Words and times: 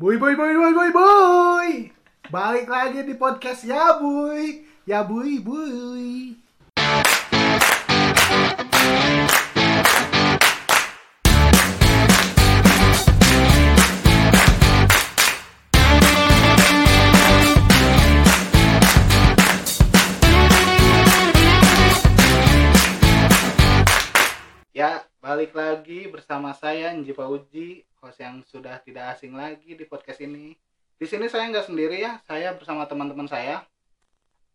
Boy 0.00 0.16
boy 0.16 0.32
boy 0.32 0.56
boy 0.56 0.72
boy 0.72 0.90
boy. 0.96 1.70
Balik 2.32 2.72
lagi 2.72 3.04
di 3.04 3.12
podcast 3.20 3.68
ya 3.68 4.00
boy. 4.00 4.64
Ya 4.88 5.04
boy 5.04 5.36
boy. 5.44 6.40
Balik 25.20 25.52
lagi 25.52 26.08
bersama 26.08 26.56
saya 26.56 26.96
Nji 26.96 27.12
Pauji, 27.12 27.84
host 28.00 28.24
yang 28.24 28.40
sudah 28.48 28.80
tidak 28.80 29.12
asing 29.12 29.36
lagi 29.36 29.76
di 29.76 29.84
podcast 29.84 30.16
ini. 30.24 30.56
Di 30.96 31.04
sini 31.04 31.28
saya 31.28 31.44
nggak 31.52 31.68
sendiri 31.68 32.00
ya, 32.00 32.24
saya 32.24 32.56
bersama 32.56 32.88
teman-teman 32.88 33.28
saya. 33.28 33.68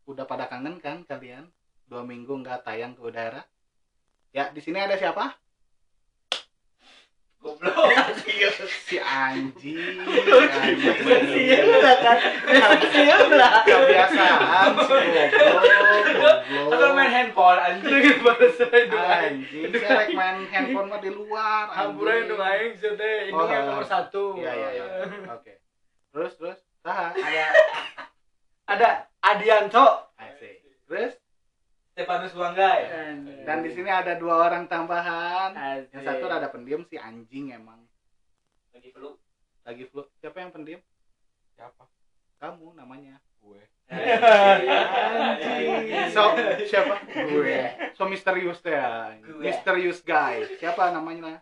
Udah 0.09 0.25
pada 0.25 0.49
kangen 0.49 0.81
kan 0.81 1.05
kalian? 1.05 1.53
Dua 1.86 2.02
minggu 2.02 2.41
nggak 2.41 2.66
tayang 2.66 2.98
ke 2.98 3.02
udara. 3.05 3.45
Ya, 4.34 4.49
di 4.49 4.58
sini 4.58 4.81
ada 4.81 4.98
siapa? 4.98 5.38
Goblok. 7.45 7.77
Si 8.90 8.98
Anji. 8.98 9.77
Sial 9.77 11.70
lah 11.77 11.95
kan. 12.02 12.17
Sial 12.90 13.22
lah. 13.30 13.62
Kebiasaan 13.62 14.73
si 14.81 14.98
goblok. 15.38 16.38
Atau 16.73 16.89
main 16.98 17.12
handphone 17.12 17.59
anjing 17.62 18.17
Anjing, 18.89 19.70
saya 19.77 19.94
rek 20.02 20.09
main 20.12 20.41
handphone 20.50 20.89
mah 20.89 20.98
di 20.98 21.13
luar. 21.13 21.70
anjing. 21.70 21.77
Hamburan 21.77 22.26
dong 22.26 22.41
aing 22.41 22.73
sih 22.73 22.98
teh. 22.98 23.30
Ini 23.30 23.38
Oh. 23.38 23.45
yang 23.45 23.70
nomor 23.70 23.86
satu. 23.86 24.41
Iya 24.41 24.52
iya 24.52 24.70
iya. 24.73 24.86
Oke. 25.30 25.62
Terus 26.09 26.34
terus. 26.41 26.58
Saha? 26.81 27.14
Ada 27.14 27.45
ada 28.66 28.89
Adianto. 29.22 30.09
Asik. 30.17 30.66
Terus 30.89 31.14
Stefanus 31.95 32.35
Wanggai. 32.35 32.91
dan 33.47 33.63
di 33.63 33.71
sini 33.71 33.88
ada 33.88 34.19
dua 34.19 34.51
orang 34.51 34.67
tambahan. 34.67 35.55
Asik. 35.55 35.95
Yang 35.95 36.03
satu 36.03 36.27
rada 36.27 36.51
pendiam 36.51 36.83
si 36.83 36.99
anjing 36.99 37.55
emang. 37.55 37.88
lagi 38.75 38.91
flu. 38.91 39.15
Lagi 39.63 39.88
flu. 39.88 40.03
Siapa 40.19 40.43
yang 40.43 40.51
pendiam? 40.51 40.83
Siapa? 41.55 41.88
Kamu 42.43 42.75
namanya. 42.75 43.16
Gue. 43.39 43.63
Anjing. 43.88 44.67
So, 46.11 46.35
siapa? 46.67 46.99
Gue. 47.16 47.63
So 47.95 48.11
misterius 48.11 48.59
teh. 48.59 48.75
Gue. 49.23 49.39
Misterius 49.39 50.03
guy. 50.03 50.43
Siapa 50.59 50.91
namanya? 50.91 51.39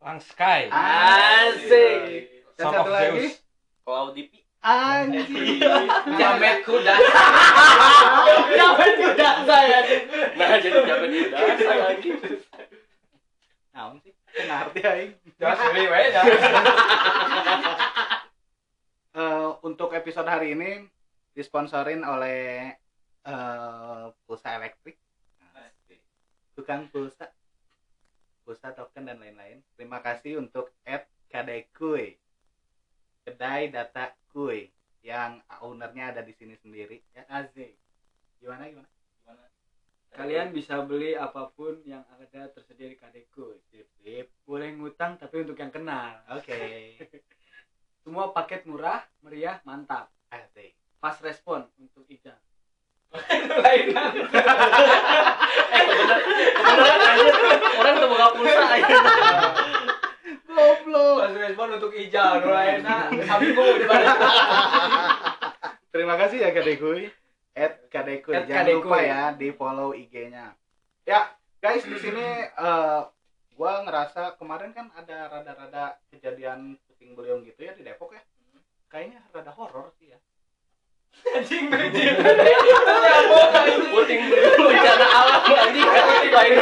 Lang 0.00 0.24
Sky. 0.24 0.72
Asik. 0.72 2.00
Dan 2.56 2.64
Son 2.64 2.72
satu 2.80 2.90
lagi? 2.92 3.28
Claudipi. 3.84 4.43
Anjing. 4.64 5.60
Jamet 6.16 6.64
kuda. 6.64 6.94
Jamet 8.56 8.92
kuda 8.96 9.28
saya. 9.44 9.78
Nah, 10.40 10.56
jadi 10.56 10.78
jabat 10.88 11.08
kuda 11.12 11.74
lagi. 11.84 12.08
Naon 13.76 14.00
sih? 14.00 14.16
Kena 14.32 14.64
arti 14.64 14.80
aing. 14.80 15.12
Jangan 15.36 15.68
wae 15.76 16.06
ya. 16.08 16.22
Eh, 19.14 19.50
untuk 19.62 19.94
episode 19.94 20.26
hari 20.26 20.58
ini 20.58 20.90
disponsorin 21.38 22.02
oleh 22.02 22.74
eh, 23.22 24.04
pulsa 24.26 24.58
elektrik, 24.58 24.98
tukang 26.58 26.90
pulsa, 26.90 27.30
pulsa 28.42 28.74
token 28.74 29.06
dan 29.06 29.22
lain-lain. 29.22 29.62
Terima 29.78 30.02
kasih 30.02 30.42
untuk 30.42 30.74
Ed 30.82 31.06
Kedai 33.24 33.72
data 33.72 34.12
kuy 34.28 34.68
yang 35.00 35.40
ownernya 35.64 36.12
ada 36.12 36.20
di 36.20 36.36
sini 36.36 36.52
sendiri. 36.60 37.00
Ya, 37.16 37.24
Asik. 37.32 37.72
gimana 38.36 38.68
gimana? 38.68 38.88
Kalian 40.14 40.54
bisa 40.54 40.78
beli 40.86 41.18
apa 41.18 41.50
pun 41.58 41.82
yang 41.82 42.06
ada 42.14 42.46
tersedia 42.52 42.86
di 42.86 42.94
Kadeko. 42.94 43.58
Sip, 43.72 43.88
sip. 43.98 44.30
Boleh 44.46 44.70
ngutang 44.76 45.18
tapi 45.18 45.42
untuk 45.42 45.58
yang 45.58 45.74
kenal. 45.74 46.22
Oke. 46.30 46.94
Semua 48.06 48.30
paket 48.30 48.62
murah, 48.68 49.02
meriah, 49.26 49.58
mantap. 49.66 50.12
Asik. 50.30 50.76
Fast 51.02 51.18
respon 51.24 51.66
untuk 51.82 52.06
Ijang. 52.06 52.38
Lainan. 53.64 54.14
Eh, 55.74 55.84
kebenaran. 56.54 57.16
Orang 57.80 57.94
tuh 57.98 58.08
buka 58.12 58.26
pulsa 58.38 58.64
aja. 58.70 58.96
Goblok. 60.54 61.18
Fast 61.26 61.36
respon 61.36 61.68
untuk 61.74 61.90
sabiku 63.26 63.62
di 63.74 63.84
balik. 63.84 64.16
Terima 65.90 66.14
kasih 66.18 66.38
ya 66.42 66.50
Kadekuy. 66.54 67.10
At 67.54 67.86
Kadekuy. 67.90 68.34
At 68.34 68.46
Jangan 68.46 68.66
Kadekuy. 68.66 68.82
lupa 68.86 68.98
ya 69.02 69.20
di 69.34 69.48
follow 69.54 69.90
IG-nya. 69.94 70.54
Ya, 71.04 71.34
guys 71.62 71.84
di 71.84 71.98
sini 71.98 72.26
eh 72.50 73.00
gua 73.54 73.86
ngerasa 73.86 74.34
kemarin 74.34 74.74
kan 74.74 74.90
ada 74.98 75.30
rada-rada 75.30 75.94
kejadian 76.10 76.74
puting 76.90 77.14
beliung 77.14 77.46
gitu 77.46 77.62
ya 77.62 77.74
di 77.78 77.86
Depok 77.86 78.14
ya. 78.14 78.22
Kayaknya 78.90 79.22
rada 79.30 79.52
horor 79.54 79.94
sih 79.98 80.10
ya. 80.10 80.18
Anjing 81.30 81.70
anjing. 81.70 82.14
Puting 83.94 84.22
beliung 84.26 84.58
bencana 84.66 85.06
alam 85.06 85.42
anjing. 85.46 85.88
Lain 86.34 86.52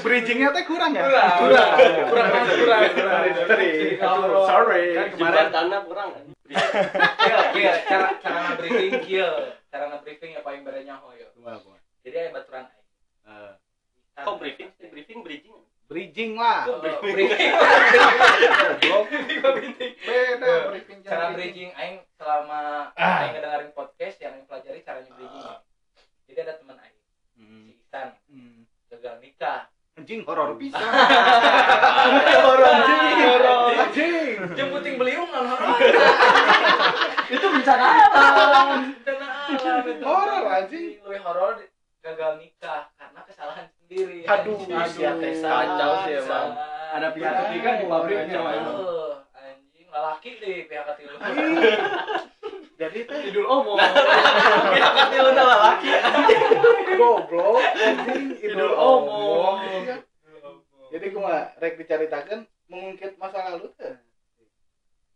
Bridgingnya 0.00 0.48
teh 0.50 0.64
kurang 0.64 0.92
ya? 0.92 1.02
Kurang. 1.04 1.30
Kurang. 1.40 1.70
Kurang, 2.08 2.28
kurang, 2.32 2.82
kurang. 2.92 4.46
Sorry. 4.46 4.84
Kan 4.92 5.06
Kemarin 5.14 5.46
tanah 5.50 5.80
kurang. 5.84 6.10
Kill, 6.52 7.42
kill. 7.54 7.74
Cara 7.88 8.08
cara 8.18 8.38
nge-briefing 8.50 8.94
kill. 9.02 9.32
Cara 9.68 9.84
nge-briefing 9.88 10.30
ya 10.36 10.40
paling 10.40 10.62
berenya 10.62 11.00
hoyo. 11.00 11.26
Jadi 12.02 12.16
aya 12.18 12.30
baturan 12.30 12.66
aing. 12.66 12.86
Eh, 13.22 13.52
Kok 14.18 14.36
briefing? 14.36 14.68
Briefing 14.90 15.20
bridging. 15.22 15.56
Bridging 15.86 16.32
lah. 16.36 16.64
Oh, 16.68 16.80
briefing. 16.80 17.52
Goblok. 18.82 19.04
Briefing. 19.56 19.92
Beda 20.02 20.52
briefing 20.68 21.00
Cara 21.00 21.32
bridging 21.32 21.70
aing 21.72 22.00
selama 22.16 22.92
Ah. 22.92 23.22
aing 23.22 23.32
ngedengerin 23.34 23.72
podcast 23.72 24.16
yang 24.18 24.32
aing 24.34 24.44
pelajari 24.44 24.80
caranya 24.82 25.12
bridging. 25.12 25.44
Jadi 26.26 26.38
ada 26.42 26.54
teman 26.56 26.76
aing, 26.76 26.98
Hmm. 27.32 27.60
si 27.62 27.72
Isan, 27.78 28.08
Hmm. 28.26 28.61
Gagal 29.02 29.18
nikah. 29.18 29.66
Anjing 29.98 30.22
horor 30.22 30.54
bisa. 30.62 30.78
Horor, 30.78 32.60
anjing. 32.62 33.18
Horor. 33.18 33.74
Anjing. 33.74 34.36
Jemputing 34.54 34.94
beliung 34.94 35.26
non 35.34 35.50
horor. 35.50 35.74
Itu 37.26 37.46
bencana 37.50 37.84
alam. 38.06 38.94
Bencana 38.94 39.26
alam. 39.26 39.84
Horor, 40.06 40.44
anjing. 40.54 41.02
Lebih 41.02 41.20
horor 41.26 41.66
gagal 41.98 42.32
nikah 42.38 42.94
karena 42.94 43.20
kesalahan 43.26 43.66
sendiri. 43.74 44.22
Aduh, 44.22 44.54
aduh. 44.70 45.42
Kacau 45.42 45.92
sih 46.06 46.14
emang. 46.22 46.48
Ada 46.92 47.08
pihak 47.16 47.34
ketiga 47.42 47.70
di 47.82 47.84
pabriknya, 47.90 48.38
anjing 49.34 49.88
lelaki 49.90 50.30
deh 50.38 50.70
pihak 50.70 50.84
ketiga. 50.94 51.18
Jadi 52.80 52.98
teh 53.04 53.18
Idul 53.28 53.46
omong. 53.46 53.78
Pihak 54.72 54.92
katilu 54.96 55.30
laki. 55.36 55.90
goblok 56.96 57.60
Idul 58.40 58.72
omong. 58.74 59.56
Iya. 59.62 59.96
Jadi 60.92 61.06
kumaha 61.08 61.56
rek 61.56 61.80
dicaritakeun 61.80 62.44
mengungkit 62.68 63.16
masa 63.16 63.54
lalu 63.54 63.72
teh. 63.76 63.96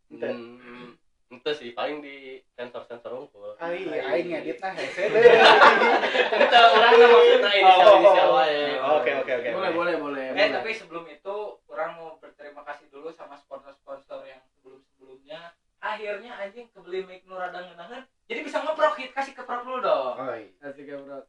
Ente. 0.09 0.29
Hmm, 0.31 0.95
Itu 1.27 1.51
sih 1.51 1.75
paling 1.75 1.99
di 1.99 2.39
sensor-sensor 2.55 3.11
unggul. 3.11 3.59
Ai 3.59 3.83
aing 3.83 4.31
ngeditna 4.31 4.71
hese 4.71 5.11
deh. 5.11 5.21
Kita 6.39 6.59
orang 6.71 6.93
maksudnya 6.95 7.51
inisial-inisial 7.51 8.29
wae. 8.31 8.61
Oke 8.79 9.11
oke 9.21 9.31
oke. 9.43 9.49
Boleh, 9.51 9.71
boleh, 9.75 9.95
boleh. 9.99 10.25
Eh 10.39 10.49
tapi 10.55 10.71
sebelum 10.71 11.03
itu 11.11 11.35
orang 11.67 11.99
mau 11.99 12.15
berterima 12.17 12.63
kasih 12.63 12.87
dulu 12.87 13.11
sama 13.11 13.35
sponsor-sponsor 13.35 14.23
yang 14.23 14.39
sebelum-sebelumnya 14.55 15.56
akhirnya 15.79 16.33
anjing 16.35 16.67
kebeli 16.71 17.03
mic 17.03 17.21
nu 17.23 17.33
rada 17.33 17.59
ngeunangan 17.59 18.01
jadi 18.25 18.41
bisa 18.41 18.59
ngeprok 18.59 18.97
hit 18.97 19.11
kasih 19.11 19.31
keprok 19.31 19.61
dulu 19.61 19.79
dong 19.79 20.15
Oi. 20.19 20.51
Asik 20.59 20.83
ya, 20.83 20.97
bro. 20.97 21.21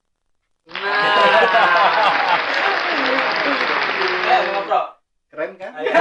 eh 4.24 4.38
mau 4.42 4.52
ngeprok 4.58 4.86
Keren 5.28 5.52
kan? 5.54 5.72
ayo 5.74 5.92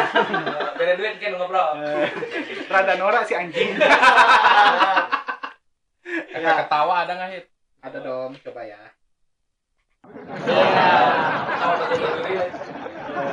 beda 0.74 0.94
duit 0.96 1.16
kan 1.18 1.32
ngeprok 1.34 1.72
Eh, 1.78 2.08
Rada 2.68 2.94
norak 2.96 3.24
si 3.24 3.34
anjing. 3.34 3.76
Ya, 6.32 6.64
ketawa 6.64 7.04
ada 7.04 7.14
nggak 7.14 7.32
hit? 7.34 7.46
ada 7.78 8.00
dong, 8.00 8.32
coba 8.42 8.62
ya. 8.64 8.80
tahu 11.58 11.74
betul 11.84 12.16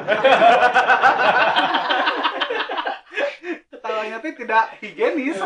tuh 4.25 4.32
tidak 4.41 4.81
higienis. 4.81 5.37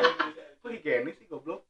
Kok 0.62 0.70
higienis 0.74 1.14
sih 1.22 1.26
goblok? 1.30 1.62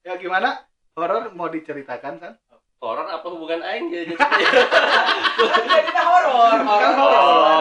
ya 0.00 0.16
gimana? 0.16 0.64
Horor 0.96 1.28
mau 1.36 1.52
diceritakan 1.52 2.16
kan? 2.16 2.32
Horor 2.80 3.08
apa 3.12 3.26
hubungan 3.28 3.60
aing 3.64 3.88
jadi 3.92 4.12
jadi 4.12 5.80
kita 5.88 6.02
horor 6.04 6.60
Kan 6.64 6.92
horor. 6.96 7.20
Oh, 7.24 7.60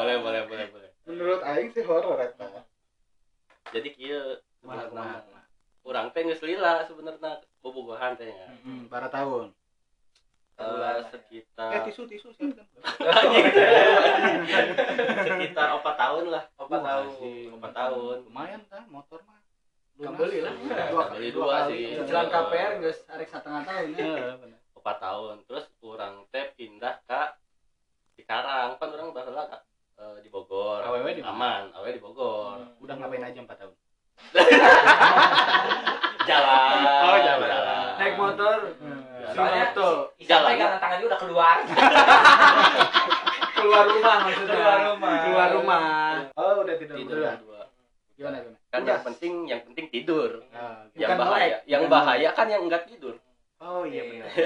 boleh 0.00 0.16
aing 1.46 1.70
sih 1.72 1.84
horor 1.84 2.18
eta. 2.20 2.64
jadi 3.74 3.88
kieu 3.92 4.40
kumaha, 4.62 4.88
sebenarnya 4.88 5.20
urang 5.86 6.06
teh 6.10 6.22
geus 6.26 6.42
lila 6.42 6.82
sebenarnya 6.88 7.44
bobogohan 7.62 8.18
teh 8.18 8.26
nya 8.26 8.48
Hmm, 8.64 8.90
para 8.90 9.06
tahun. 9.12 9.54
Eh, 10.56 10.98
sekitar 11.12 11.68
Eh 11.68 11.80
tisu 11.84 12.08
tisu 12.08 12.32
sekitar 15.28 15.68
opat 15.76 15.94
tahun 16.00 16.32
lah 16.32 16.48
Wah, 16.66 16.82
tahun. 16.82 17.06
opat 17.54 17.72
tahun 17.72 18.16
Lumayan 18.26 18.60
tah 18.66 18.82
motor 18.90 19.22
mah. 19.22 19.38
Kembali 19.96 20.38
lah. 20.44 20.52
Dua, 20.52 21.04
Kembali 21.08 21.28
dua, 21.32 21.56
sih. 21.70 21.96
Jalan 22.04 22.26
KPR 22.28 22.72
geus 22.82 22.98
arek 23.08 23.28
setengah 23.30 23.62
tahun 23.64 23.96
ya. 23.96 24.04
Iya, 24.04 24.26
bener. 24.36 24.58
opat 24.76 24.96
tahun 25.02 25.36
terus 25.46 25.66
orang 25.82 26.22
teh 26.30 26.46
pindah 26.54 26.94
ke 27.06 27.22
Cikarang 28.14 28.78
kan 28.78 28.88
orang 28.92 29.10
baheula 29.10 29.44
ka 29.50 29.58
eh, 29.98 30.22
di 30.22 30.28
Bogor 30.30 30.78
Awewe 30.84 31.10
di 31.10 31.22
aman 31.26 31.74
awewe 31.74 31.90
di 31.90 31.98
Bogor 31.98 32.60
Udah 32.78 32.94
ngapain 32.94 33.24
aja 33.24 33.40
4 33.42 33.50
tahun? 33.50 33.74
jalan 36.28 36.78
Oh, 37.06 37.18
jalan. 37.22 37.50
Naik 37.96 38.14
motor. 38.14 38.58
Ya, 38.78 39.28
Soalnya 39.32 39.64
Isang 39.72 40.42
Jalan. 40.42 40.48
pegangan 40.54 40.78
tangannya 40.80 41.04
udah 41.06 41.20
keluar. 41.20 41.56
keluar 43.56 43.84
rumah 43.88 44.16
maksudnya. 44.26 44.54
Keluar 44.54 44.78
rumah. 44.92 45.16
Keluar 45.24 45.48
rumah. 45.54 45.80
Oh, 46.36 46.60
udah 46.60 46.74
tidur 46.76 46.96
tidur 46.96 47.16
berdua. 47.16 47.32
berdua 47.34 47.62
Gimana 48.14 48.36
gimana? 48.38 48.58
kan 48.66 48.78
Udah. 48.78 48.88
yang 48.90 49.02
penting 49.04 49.32
yang 49.46 49.60
penting 49.62 49.86
tidur 49.90 50.30
Ah, 50.50 50.84
yang 50.92 51.10
Bukan 51.10 51.16
bahaya 51.18 51.32
melek. 51.34 51.60
yang 51.66 51.82
Bukan 51.82 51.94
bahaya 51.94 52.28
kan 52.32 52.46
yang 52.46 52.62
enggak 52.64 52.82
tidur 52.84 53.14
Oh 53.56 53.82
iya 53.82 54.02
benar. 54.04 54.28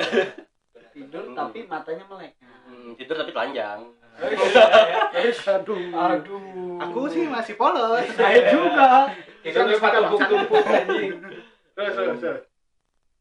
Tidur 0.90 1.22
Hmm. 1.24 1.34
tapi 1.36 1.58
matanya 1.64 2.02
melek. 2.04 2.34
Hmm, 2.40 2.94
tidur 2.94 3.14
tapi 3.16 3.30
telanjang 3.30 3.80
Aduh. 5.50 5.78
Aduh. 5.88 6.78
Aku 6.80 7.06
sih 7.06 7.24
masih 7.24 7.54
polos. 7.54 8.04
saya 8.18 8.50
juga. 8.50 9.06
Tidur 9.40 9.66
sepatu 9.66 9.78
sekarang. 9.78 10.04
Tumpuk-tumpuk 10.10 10.62
anjing. 10.62 11.12
Terus 11.72 11.92
terus 11.92 12.18
terus. 12.18 12.42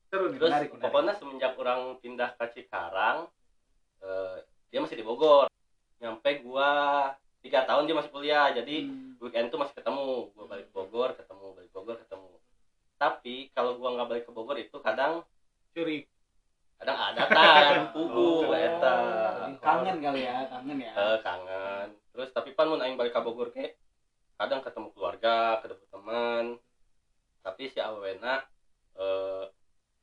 Seru 0.10 0.26
nih, 0.28 0.36
terus 0.36 0.50
menarik, 0.50 0.70
menarik. 0.70 0.82
pokoknya 0.84 1.14
semenjak 1.16 1.54
orang 1.56 1.80
pindah 2.00 2.30
ke 2.34 2.46
Cikarang 2.52 3.18
eh, 4.02 4.36
dia 4.68 4.80
masih 4.80 4.98
di 4.98 5.06
Bogor 5.06 5.46
nyampe 6.00 6.42
gua 6.42 6.72
tiga 7.40 7.64
tahun 7.64 7.86
dia 7.86 7.96
masih 7.96 8.10
kuliah 8.10 8.52
jadi 8.52 8.76
Hmm. 8.84 9.16
weekend 9.18 9.48
tuh 9.48 9.58
masih 9.58 9.74
ketemu 9.74 10.06
gua 10.32 10.46
balik 10.48 10.68
ke 10.68 10.74
Bogor 10.74 11.10
ketemu 11.14 11.46
balik 11.54 11.70
ke 11.70 11.76
Bogor 11.76 11.98
ketemu 11.98 12.30
tapi 12.98 13.36
kalau 13.50 13.76
gua 13.76 13.90
nggak 13.94 14.08
balik 14.08 14.24
ke 14.24 14.32
Bogor 14.32 14.58
itu 14.58 14.78
kadang 14.78 15.24
curi. 15.72 16.04
kadang 16.76 16.96
ada 16.98 17.22
kan 17.28 17.92
pugu 17.92 18.44
Oh. 18.48 18.56
eta 18.56 18.96
Kangen 19.60 20.00
kali 20.00 20.24
ya, 20.24 20.48
kangen 20.48 20.80
ya. 20.80 20.92
Eh, 20.92 21.18
kangen 21.20 21.88
terus 22.10 22.32
tapi 22.32 22.52
pan 22.52 22.68
mun 22.68 22.80
aing 22.80 22.96
balik 22.96 23.12
ke 23.12 23.20
Bogor 23.20 23.50
ke 23.50 23.76
kadang 24.36 24.60
ketemu 24.60 24.88
keluarga 24.92 25.60
ketemu 25.60 25.84
teman 25.90 26.46
tapi 27.40 27.68
si 27.68 27.80
awena 27.80 28.44
eh 28.96 29.44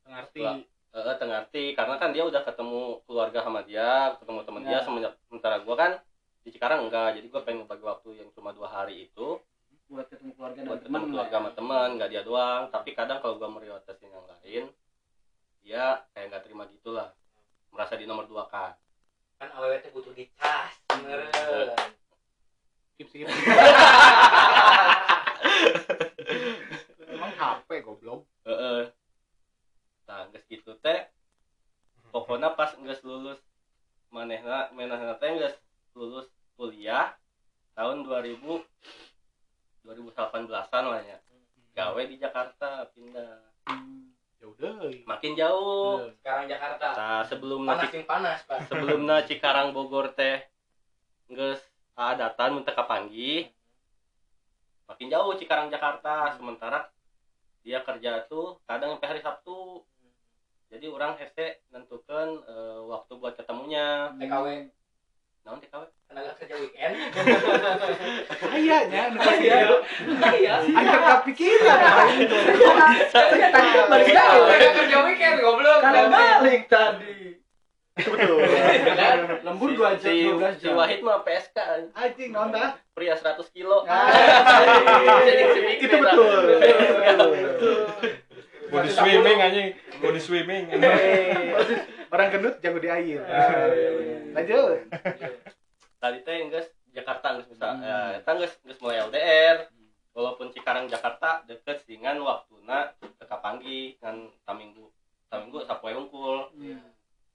Ngerti. 0.05 0.41
Lah. 0.41 0.57
eh 0.95 1.17
tengerti 1.17 1.65
karena 1.73 1.97
kan 1.97 2.13
dia 2.13 2.23
udah 2.23 2.41
ketemu 2.41 3.05
keluarga 3.05 3.41
sama 3.41 3.61
dia 3.61 4.17
ketemu 4.17 4.41
teman 4.43 4.63
dia 4.63 4.73
Ya. 4.73 4.81
semenjak 4.81 5.13
sementara 5.27 5.61
gua 5.61 5.77
kan 5.77 5.93
di 6.47 6.55
Cikarang 6.55 6.87
enggak 6.87 7.19
jadi 7.19 7.27
gua 7.27 7.43
pengen 7.43 7.67
bagi 7.67 7.83
waktu 7.83 8.23
yang 8.23 8.31
cuma 8.31 8.55
dua 8.55 8.71
hari 8.71 9.11
itu 9.11 9.43
Buat 9.87 10.07
ketemu 10.11 10.35
keluarga 10.35 10.59
dan 10.63 10.67
buat 10.67 10.83
teman. 10.83 10.99
ketemu 10.99 11.07
keluarga 11.15 11.37
sama 11.39 11.51
teman 11.55 11.89
nggak 11.99 12.11
dia 12.11 12.23
doang 12.23 12.63
tapi 12.71 12.95
kadang 12.95 13.19
kalau 13.19 13.35
gua 13.39 13.51
prioritasin 13.51 14.11
yang 14.11 14.27
lain 14.27 14.65
dia 15.61 15.85
kayak 16.15 16.27
nggak 16.31 16.43
terima 16.47 16.71
gitulah 16.71 17.11
merasa 17.75 17.99
di 17.99 18.07
nomor 18.07 18.31
dua 18.31 18.47
kan 18.47 18.79
Kan 19.37 19.53
awewe 19.53 19.77
teh 19.85 19.93
butuh 19.93 20.17
dicas. 20.17 20.81
Bener. 20.89 21.29
Skip 22.97 23.05
skip. 23.13 23.29
Emang 27.05 27.33
HP 27.37 27.69
goblok. 27.85 28.25
Heeh. 28.49 28.89
nah 30.07 30.23
geus 30.31 30.47
gitu 30.47 30.73
teh 30.81 31.11
pokoknya 32.15 32.55
pas 32.55 32.73
geus 32.79 33.03
lulus 33.03 33.43
manehna 34.09 34.71
manehna 34.71 35.19
teh 35.19 35.35
geus 35.35 35.59
lulus 35.99 36.31
kuliah 36.57 37.13
tahun 37.77 38.09
2000 38.09 38.41
2018-an 39.87 40.85
lah 40.91 41.03
ya. 41.05 41.19
Gawe 41.77 42.03
di 42.09 42.17
Jakarta 42.19 42.89
pindah. 42.91 43.39
Ya 44.37 44.47
udah. 44.49 44.91
makin 45.07 45.33
jauh. 45.39 46.11
Sekarang 46.21 46.51
Jakarta. 46.51 46.87
nah 46.93 47.23
sebelum 47.25 47.65
Panas 47.65 47.93
yang 47.95 48.05
panas, 48.09 48.39
Pak. 48.45 48.69
sebelumnya 48.69 49.25
Cikarang 49.25 49.71
Bogor 49.73 50.13
teh 50.13 50.45
geus 51.31 51.63
adatan 51.97 52.55
mun 52.55 52.63
teu 52.63 52.77
kapanggi 52.77 53.51
makin 54.87 55.09
jauh 55.11 55.33
Cikarang 55.39 55.69
Jakarta. 55.71 56.35
Sementara 56.35 56.91
dia 57.67 57.83
kerja 57.83 58.27
tuh 58.31 58.59
kadang 58.67 58.97
sampai 58.97 59.09
hari 59.17 59.21
Sabtu. 59.23 59.83
Jadi 60.67 60.87
orang 60.91 61.15
hese 61.19 61.63
nentukan 61.71 62.43
eh, 62.43 62.81
waktu 62.91 63.13
buat 63.19 63.39
ketemunya. 63.39 64.15
TKW 64.19 64.67
naon 65.47 65.63
TKW 65.63 65.83
tenaga 66.11 66.35
kerja 66.43 66.55
weekend. 66.59 66.95
Kayaknya 68.35 68.79
Iya. 69.39 69.63
Iya. 70.35 70.55
Anjir 70.75 70.99
kepikiran. 70.99 71.79
Tadi 73.15 73.37
kan 73.39 73.53
balik 73.87 74.07
jauh. 74.11 74.45
tenaga 74.51 74.69
kerja 74.75 74.99
weekend 75.07 75.37
goblok. 75.39 75.79
Karena 75.87 76.03
balik 76.11 76.67
tadi. 76.67 77.39
Betul. 77.97 78.43
Lembur 79.41 79.71
dua 79.73 79.97
jam, 79.97 80.13
si, 80.13 80.29
12 80.29 80.61
si 80.61 80.69
jam. 80.69 80.77
Wahid 80.77 81.01
mah 81.01 81.25
PSK 81.25 81.57
Anjing 81.95 82.29
naon 82.35 82.51
dah? 82.53 82.77
pria 82.93 83.15
100 83.15 83.41
kilo 83.55 83.85
Ah, 83.89 84.09
si 85.53 85.61
Itu. 85.79 85.97
Betul. 85.97 86.45
body 88.67 88.91
swimming 88.91 89.39
anjing 89.39 89.69
body 90.03 90.19
swimming 90.19 90.65
Orang 92.09 92.29
gendut 92.31 92.55
jago 92.59 92.79
di 92.79 92.89
air. 92.89 93.21
Ah, 93.23 93.67
iya, 93.69 93.91
iya. 93.93 94.19
Lanjut. 94.33 94.79
tadi 95.97 96.19
teh 96.23 96.37
geus 96.47 96.69
Jakarta 96.93 97.35
geus 97.35 97.49
bisa 97.49 97.67
Hmm. 97.73 97.83
ya 97.83 98.37
geus 98.37 98.53
geus 98.63 98.79
mulai 98.79 99.01
LDR 99.03 99.67
walaupun 100.13 100.49
Cikarang 100.49 100.87
Jakarta 100.87 101.43
deket 101.45 101.83
dengan 101.85 102.21
waktuna 102.21 102.93
teka 103.17 103.37
panggi 103.37 103.97
kan 103.97 104.15
taminggu 104.45 104.87
taminggu 105.27 105.65
sapoe 105.65 105.93
unggul 105.93 106.53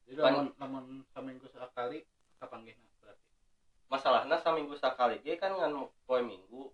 Jadi 0.06 0.18
lamun 0.18 0.52
lamun 0.56 0.86
seminggu 1.10 1.48
sekali 1.48 2.04
kapanggihna 2.38 2.86
berarti. 2.98 3.24
masalahnya 3.88 4.38
saminggu 4.38 4.74
sekali 4.74 5.20
ge 5.20 5.36
kan 5.36 5.52
ngan 5.54 5.74
poe 6.06 6.22
minggu 6.22 6.72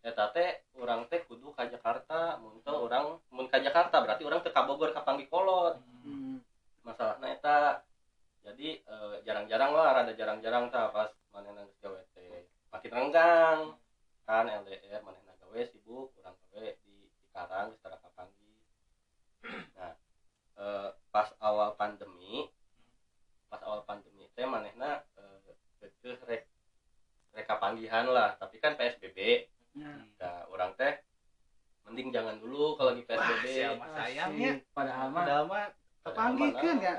eta 0.00 0.30
teh 0.30 0.62
urang 0.74 1.04
teh 1.06 1.20
kudu 1.22 1.50
ka 1.50 1.66
Jakarta 1.66 2.38
mun 2.38 2.62
teu 2.62 2.78
urang 2.78 3.18
mun 3.28 3.46
ka 3.46 3.58
Jakarta 3.58 4.00
berarti 4.00 4.22
urang 4.22 4.40
teu 4.40 4.50
ka 4.50 4.64
Bogor 4.64 4.90
ka 4.92 5.02
panggi 5.02 5.26
kolot 5.26 5.76
Hmm. 5.98 6.40
Masalahnya 6.88 7.36
eta 7.36 7.58
jadi 8.40 8.80
eh, 8.80 9.16
jarang-jarang 9.28 9.76
lah 9.76 9.88
rada 10.00 10.12
jarang-jarang 10.16 10.72
tah 10.72 10.88
pas 10.88 11.12
manehna 11.36 11.68
geus 11.68 11.78
gawe 11.84 12.00
teh. 12.16 12.48
Makin 12.72 12.90
renggang. 12.96 13.60
Kan 14.24 14.48
LDR 14.48 15.04
manehna 15.04 15.36
gawe 15.36 15.60
sibuk 15.68 16.16
urang 16.16 16.32
gawe 16.48 16.68
di 16.80 16.96
Cikarang 17.28 17.76
geus 17.76 17.80
tara 17.84 17.96
kapanggi 18.00 18.56
nah 19.78 19.92
eh, 20.58 20.88
pas 21.12 21.28
awal 21.44 21.76
pandemi 21.76 22.48
pas 23.52 23.60
awal 23.64 23.84
pandemi 23.84 24.24
teh 24.32 24.48
manehna 24.48 25.04
eh, 25.20 25.52
kekeh 25.84 26.16
rek 26.24 26.42
rek 27.36 27.44
kapanggihan 27.44 28.08
lah. 28.08 28.32
Tapi 28.40 28.56
kan 28.56 28.80
PSBB 28.80 29.44
Hmm. 29.78 30.10
nah 30.18 30.42
orang 30.50 30.74
teh 30.74 30.96
mending 31.86 32.10
jangan 32.10 32.40
dulu 32.40 32.74
kalau 32.74 32.96
lagi 32.96 33.04
PSBB 33.04 33.46
siapa 33.46 33.86
sayangnya. 33.94 34.50
Asik. 34.58 34.72
Padahal 34.74 35.06
mah 35.12 35.22
Padahal 35.22 35.44
mah 35.46 35.64
kepanggihkeun 36.18 36.78
ya. 36.82 36.94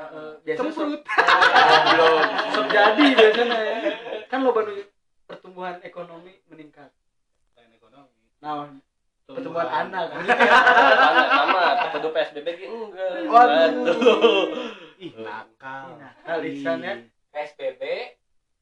Cemprut. 0.56 1.02
belum 1.04 2.22
sok 2.56 2.66
jadi 2.72 3.06
biasanya 3.20 3.60
ya. 3.60 3.76
Kan 4.32 4.48
lo 4.48 4.56
baru 4.56 4.72
pertumbuhan 5.28 5.84
ekonomi 5.84 6.40
meningkat. 6.48 6.88
Selain 7.52 7.70
ekonomi. 7.76 8.16
Nah, 8.40 8.72
pertumbuhan 9.28 9.68
anak. 9.68 10.08
sama 11.04 11.24
sama 11.28 11.64
kudu 11.92 12.10
PSBB 12.16 12.48
enggak 12.64 13.28
Waduh. 13.28 13.92
Aduh. 13.92 14.48
Ih, 15.04 15.12
nakal. 15.20 16.00
Nakal, 16.00 16.40
ya. 16.48 16.94
PSBB, 17.30 17.82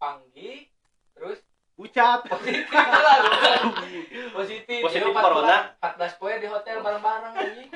Panggi, 0.02 0.68
terus 1.14 1.40
Ucat. 1.78 2.26
positif 2.26 2.66
lah. 2.74 3.22
Positif. 4.38 4.82
Positif 4.82 5.06
Jadi 5.06 5.14
14 5.14 5.22
corona. 5.22 5.58
14 5.78 6.18
poe 6.18 6.34
di 6.42 6.48
hotel 6.50 6.82
bareng-bareng 6.82 7.34
anjing. 7.38 7.70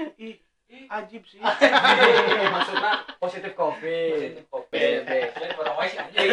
Ajib 0.90 1.24
sih. 1.30 1.38
Maksudnya 1.44 3.06
positif 3.22 3.52
covid. 3.54 4.42
Positif 4.42 4.46
COVID. 4.50 4.98
PSBB. 5.06 5.12
Jadi 5.38 5.54
orang 5.54 5.76
wae 5.78 5.88
sih 5.92 6.00
anjing. 6.02 6.30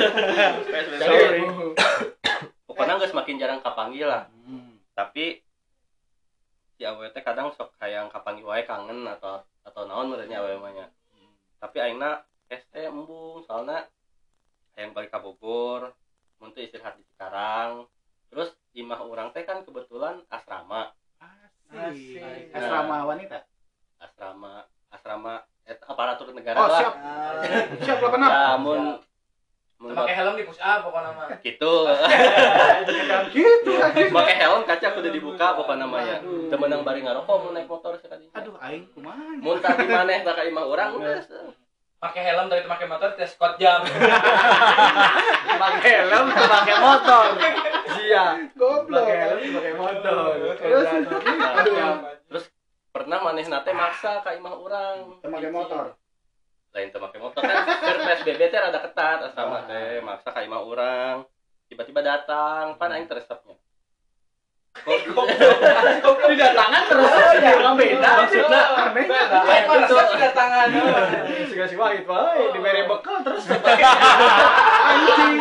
PSBB 0.64 1.00
Sorry. 1.05 1.40
pokoknya 2.64 2.95
nggak 3.02 3.11
semakin 3.11 3.37
jarang 3.43 3.61
kapanggil 3.61 4.07
lah 4.07 4.25
Hmm. 4.49 4.78
tapi 4.95 5.43
si 6.78 6.87
awewe 6.87 7.11
teh 7.11 7.26
kadang 7.26 7.50
sok 7.59 7.75
hayang 7.83 8.07
kapanggil 8.07 8.47
wae 8.47 8.62
kangen 8.62 9.02
atau 9.02 9.43
atau 9.67 9.83
naon 9.85 10.14
merenya 10.14 10.38
awewe 10.38 10.62
mah 10.62 10.71
nya. 10.71 10.87
tapi 11.59 11.83
aingna 11.83 12.23
es 12.47 12.62
teh 12.71 12.87
embung 12.87 13.43
soalnya 13.45 13.83
hayang 14.78 14.95
balik 14.95 15.11
ka 15.11 15.19
Bogor 15.19 15.90
mun 16.38 16.55
teu 16.55 16.62
istirahat 16.62 16.95
di 16.95 17.02
Cikarang 17.02 17.90
terus 18.31 18.55
imah 18.78 19.02
urang 19.02 19.11
orang 19.11 19.28
teh 19.35 19.43
kan 19.43 19.67
kebetulan 19.67 20.23
asrama 20.31 20.95
Asik. 21.69 22.23
Asik. 22.23 22.55
Asrama 22.57 23.05
wanita. 23.05 23.45
Asrama 24.19 24.67
asrama 24.91 25.35
et, 25.63 25.79
aparatur 25.81 26.35
negara 26.35 26.59
Oh, 26.59 26.67
lah 26.67 26.81
siap. 26.83 26.95
Siap 27.87 27.99
86. 28.03 28.19
ya 28.19 28.59
mun 28.59 28.99
mun 29.79 29.95
pakai 29.95 30.11
helm 30.13 30.35
di 30.35 30.43
push 30.43 30.59
up 30.59 30.83
pokoknya 30.83 31.15
mah 31.15 31.31
gitu 31.47 31.73
Gitu. 33.31 33.71
pakai 34.11 34.35
helm 34.37 34.67
kaca 34.67 34.91
kudu 34.91 35.15
dibuka 35.15 35.55
apa 35.55 35.79
namanya 35.79 36.19
temenang 36.51 36.83
bari 36.83 36.99
ngarokok 36.99 37.47
mun 37.47 37.55
naik 37.55 37.71
motor 37.71 37.95
sekali 37.95 38.27
Aduh, 38.35 38.59
aing 38.59 38.91
kumaha. 38.91 39.39
mun 39.39 39.63
tadi 39.63 39.87
maneh 39.87 40.27
tak 40.27 40.43
imah 40.43 40.67
orang 40.67 40.99
geus. 40.99 41.31
pakai 41.99 42.23
helm 42.27 42.51
tapi 42.51 42.67
pakai 42.67 42.87
motor 42.87 43.15
tes 43.15 43.31
jam 43.55 43.87
pakai 45.55 45.93
helm 46.01 46.27
pakai 46.27 46.77
motor 46.77 47.25
iya 48.01 48.25
Goblok. 48.59 49.07
pakai 49.07 49.17
helm 49.21 49.47
pakai 49.55 49.75
motor 49.75 50.23
Terus? 50.59 50.89
terus 52.27 52.45
pernah 52.88 53.18
maneh 53.23 53.47
nate 53.47 53.73
maksa 53.73 54.21
ka 54.25 54.35
imah 54.35 54.54
orang 54.54 54.97
Pakai 55.23 55.52
motor. 55.52 55.95
lain 56.68 56.92
teu 56.92 57.00
make 57.00 57.16
motor. 57.16 57.40
Kan 57.40 57.64
keur 57.64 57.99
PSBB 58.04 58.40
teh 58.52 58.59
rada 58.61 58.80
ketat. 58.85 59.18
Asrama 59.25 59.64
teh 59.64 60.04
maksa 60.04 60.30
ka 60.30 60.45
imah 60.45 60.61
orang 60.61 61.25
tiba-tiba 61.68 62.00
datang. 62.04 62.76
Pan 62.76 62.92
aing 62.92 63.09
teresepnya 63.09 63.57
kok 64.78 66.16
didatangan 66.30 66.83
terus. 66.87 67.11
Ya 67.42 67.50
orang 67.57 67.75
beda 67.75 68.09
maksudnya. 68.23 68.62
Aneh. 68.78 69.07
Lain 69.09 69.62
mah 69.66 69.76
resep 69.83 70.07
kedatangan 70.14 70.66
suka 71.49 71.64
si 71.66 71.76
wahid 71.76 72.04
wae 72.07 72.42
diberi 72.54 72.83
bekal 72.87 73.16
terus. 73.26 73.45
Anjing. 74.90 75.35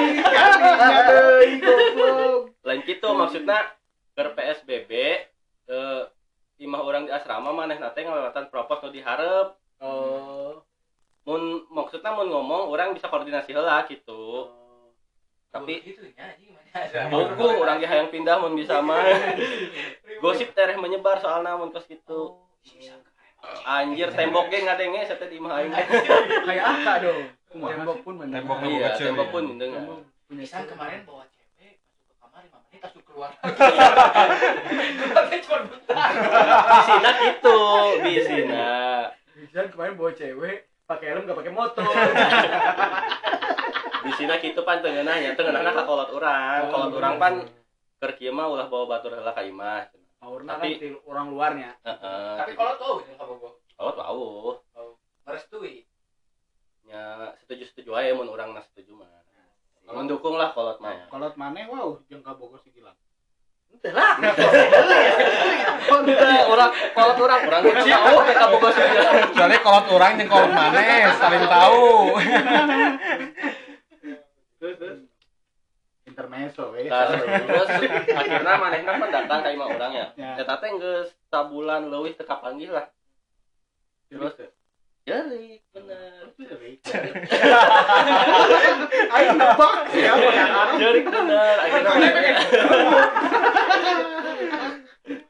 Lain 2.65 2.79
gitu 2.83 3.07
maksudnya 3.13 3.59
ke 4.17 4.23
PSBB 4.33 4.91
eh, 5.69 6.01
imah 6.57 6.81
orang 6.81 7.03
di 7.05 7.11
asrama 7.13 7.53
maneh 7.53 7.77
nate 7.77 8.01
ngelewatan 8.01 8.49
propos 8.49 8.81
nu 8.81 8.89
diharap 8.89 9.57
oh. 9.81 10.65
Mun 11.27 11.67
maksudnya 11.67 12.15
mun 12.15 12.31
ngomong 12.31 12.71
orang 12.71 12.95
bisa 12.95 13.11
koordinasi 13.11 13.51
heula 13.51 13.83
gitu. 13.91 14.47
Tapi 15.51 15.83
gitu 15.83 16.07
ya 16.15 17.11
buku 17.11 17.45
orang 17.59 17.83
ge 17.83 17.87
hayang 17.87 18.07
pindah 18.07 18.39
mun 18.39 18.55
bisa 18.55 18.79
mah. 18.79 19.03
Gosip 20.23 20.55
tereh 20.55 20.79
menyebar 20.79 21.19
soalnya 21.19 21.59
mun 21.59 21.75
kos 21.75 21.83
gitu. 21.91 22.47
Anjir 23.67 24.07
tembok 24.15 24.47
ge 24.47 24.63
ngadenge 24.63 25.03
saya 25.03 25.19
teh 25.19 25.27
di 25.27 25.35
imah 25.35 25.51
aing. 25.51 25.75
Kayak 26.47 26.63
apa 26.63 26.93
dong? 27.03 27.21
Tembok. 27.51 27.97
Pun. 28.07 28.15
Tembok 28.23 28.57
iya 28.63 28.95
kecil. 28.95 29.05
tembok 29.11 29.27
pun 29.27 29.43
ya. 29.43 29.49
mendeng 29.51 29.71
Pisan 30.27 30.63
kemarin 30.67 31.03
bawa 31.03 31.27
menit 32.77 32.85
langsung 32.85 33.05
keluar 33.09 33.31
Tapi 35.17 35.35
cuma 35.49 35.57
bentar. 35.65 36.09
Bisina 36.69 37.09
gitu 37.17 37.57
bisina. 38.05 38.69
Bisa 39.33 39.65
kemarin 39.73 39.97
bawa 39.97 40.11
cewek 40.13 40.69
pakai 40.85 41.05
helm 41.11 41.25
gak 41.25 41.37
pakai 41.41 41.53
motor. 41.53 41.89
Bisina 44.05 44.37
gitu 44.39 44.61
pan 44.61 44.79
tengenahnya 44.85 45.33
tengenahna 45.33 45.73
ka 45.73 45.83
kolot 45.89 46.13
urang 46.13 46.69
kolot 46.69 46.93
urang 46.93 47.17
pan 47.17 47.33
keur 47.97 48.13
kieu 48.13 48.29
mah 48.29 48.45
ulah 48.45 48.69
bawa 48.69 48.85
batur 48.85 49.17
heula 49.17 49.33
ka 49.33 49.41
imah 49.41 49.89
Aurna 50.17 50.57
kan 50.57 50.65
Tapi- 50.65 50.81
di 50.81 50.89
orang 51.05 51.29
luarnya. 51.29 51.77
Heeh. 51.85 52.35
Tapi 52.41 52.51
kalau 52.57 52.73
tuh 52.77 52.95
yang 53.05 53.17
kamu 53.17 53.33
gua. 53.37 53.51
Kolot 53.77 53.97
wauh 53.97 54.57
merestui. 55.25 55.85
Nya 56.89 57.33
setuju-setuju 57.43 57.89
aja 57.93 58.17
mun 58.17 58.29
urang 58.29 58.53
na 58.53 58.61
setuju 58.65 58.97
mah 58.97 59.09
mendukung 59.87 60.35
lah 60.35 60.51
kolot 60.51 60.77
mah 60.83 61.07
Kolot 61.07 61.33
maneh 61.39 61.63
wow 61.71 61.95
jeung 62.11 62.23
ka 62.23 62.35
Bogor 62.35 62.59
si 62.63 62.71
Gilang. 62.75 62.95
orang 66.47 66.71
kolot 66.97 67.17
urang 67.21 67.41
urang 67.45 67.61
geus 67.61 67.85
tahu 67.85 68.17
ka 68.25 68.45
bogo 68.49 68.69
Soalnya 69.37 69.59
kolot 69.61 69.85
orang 69.93 70.11
yang 70.17 70.27
kolot 70.27 70.51
maneh 70.51 71.05
saling 71.19 71.45
tahu. 71.45 71.85
Intermezzo 76.07 76.73
we. 76.73 76.89
Nah, 76.89 77.05
terus 77.13 77.69
akhirnya 78.09 78.53
manehna 78.57 78.91
kan 78.97 79.09
datang 79.13 79.39
ka 79.45 79.49
imah 79.53 79.67
urang 79.69 79.93
ya. 79.93 80.07
Ya. 80.17 80.41
Eta 80.41 80.57
teh 80.57 80.71
geus 80.81 81.13
sabulan 81.29 81.93
leuwih 81.93 82.17
teu 82.17 82.25
kapanggih 82.25 82.73
lah. 82.73 82.89
Terus 84.09 84.33
jadi 85.07 85.55
bener. 85.71 86.35
Aing 89.07 89.35
nebak 89.39 89.75
ya. 89.95 90.13
Jadi 90.75 90.99
bener. 91.07 91.55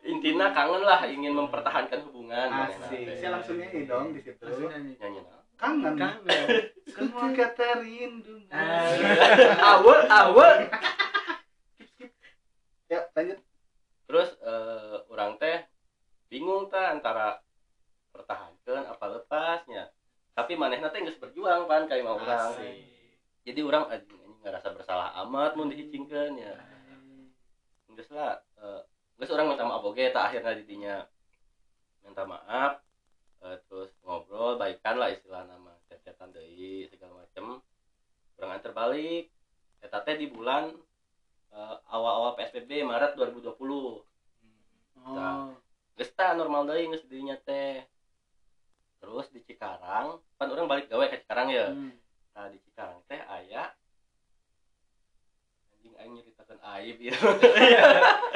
Intinya 0.02 0.50
kangen 0.50 0.82
lah 0.82 1.06
ingin 1.06 1.38
mempertahankan 1.38 2.10
hubungan 2.10 2.50
Asik. 2.50 3.06
teh. 3.06 3.22
Saya 3.22 3.38
langsung 3.38 3.62
nyanyi 3.62 3.86
dong 3.86 4.18
di 4.18 4.22
situ. 4.26 4.42
nyanyi 4.98 4.98
nah. 5.22 5.46
Kangen. 5.62 5.94
kangen 5.94 6.42
Semua 6.90 7.30
kata 7.38 7.78
rindu. 7.78 8.50
awal 9.62 10.10
awal 10.10 10.54
Ya, 12.90 13.06
lanjut. 13.14 13.40
Terus 14.10 14.30
eh, 14.42 14.96
orang 15.14 15.38
teh 15.38 15.70
bingung 16.34 16.66
tah 16.66 16.98
antara 16.98 17.46
pertahankan 18.18 18.84
apa 18.90 19.06
lepasnya. 19.14 19.94
Tapi 20.34 20.58
manehna 20.58 20.90
teh 20.90 21.06
geus 21.06 21.22
berjuang 21.22 21.70
pan 21.70 21.86
kayak 21.86 22.02
mau 22.02 22.18
orang. 22.18 22.58
Jadi 23.46 23.60
orang 23.62 23.90
ngerasa 24.42 24.74
bersalah 24.74 25.14
amat 25.26 25.54
mun 25.54 25.70
dihicingkeun 25.70 26.42
ya. 26.42 26.58
Geus 27.94 28.10
lah 28.14 28.42
eh, 28.62 28.82
geus 29.18 29.34
orang 29.34 29.50
minta 29.50 29.66
maaf 29.66 29.82
oge 29.82 30.14
tah 30.14 30.30
akhirnya 30.30 30.54
didinya 30.54 30.96
minta 32.06 32.24
maaf 32.30 32.78
eh, 33.42 33.58
terus 33.66 33.90
ngobrol 34.06 34.62
baikan 34.62 35.02
lah 35.02 35.10
istilah 35.10 35.50
nama 35.50 35.74
chat-chatan 35.90 36.30
deui 36.30 36.86
segala 36.94 37.26
macem 37.26 37.58
orang 38.38 38.62
antar 38.62 38.78
balik 38.78 39.34
eta 39.82 40.06
teh 40.06 40.22
di 40.22 40.30
bulan 40.30 40.70
eh, 41.50 41.76
awal-awal 41.90 42.38
PSBB 42.38 42.86
Maret 42.86 43.18
2020 43.18 43.58
oh 43.58 44.06
geus 45.98 46.14
tah 46.14 46.38
normal 46.38 46.70
deui 46.70 46.86
geus 46.94 47.10
dirinya 47.10 47.34
teh 47.42 47.82
terus 48.98 49.26
di 49.34 49.42
Cikarang 49.46 50.22
kan 50.38 50.48
orang 50.50 50.68
balik 50.70 50.88
gawe 50.90 51.06
ke 51.10 51.22
Cikarang 51.26 51.50
ya? 51.54 51.70
Hmm. 51.72 51.94
nah 52.34 52.48
di 52.50 52.58
Cikarang 52.62 53.02
teh 53.06 53.22
aya 53.22 53.74
anjing 55.88 55.94
aing 56.04 56.14
nyeritakeun 56.20 56.60
aib 56.76 56.98
ya. 57.00 57.16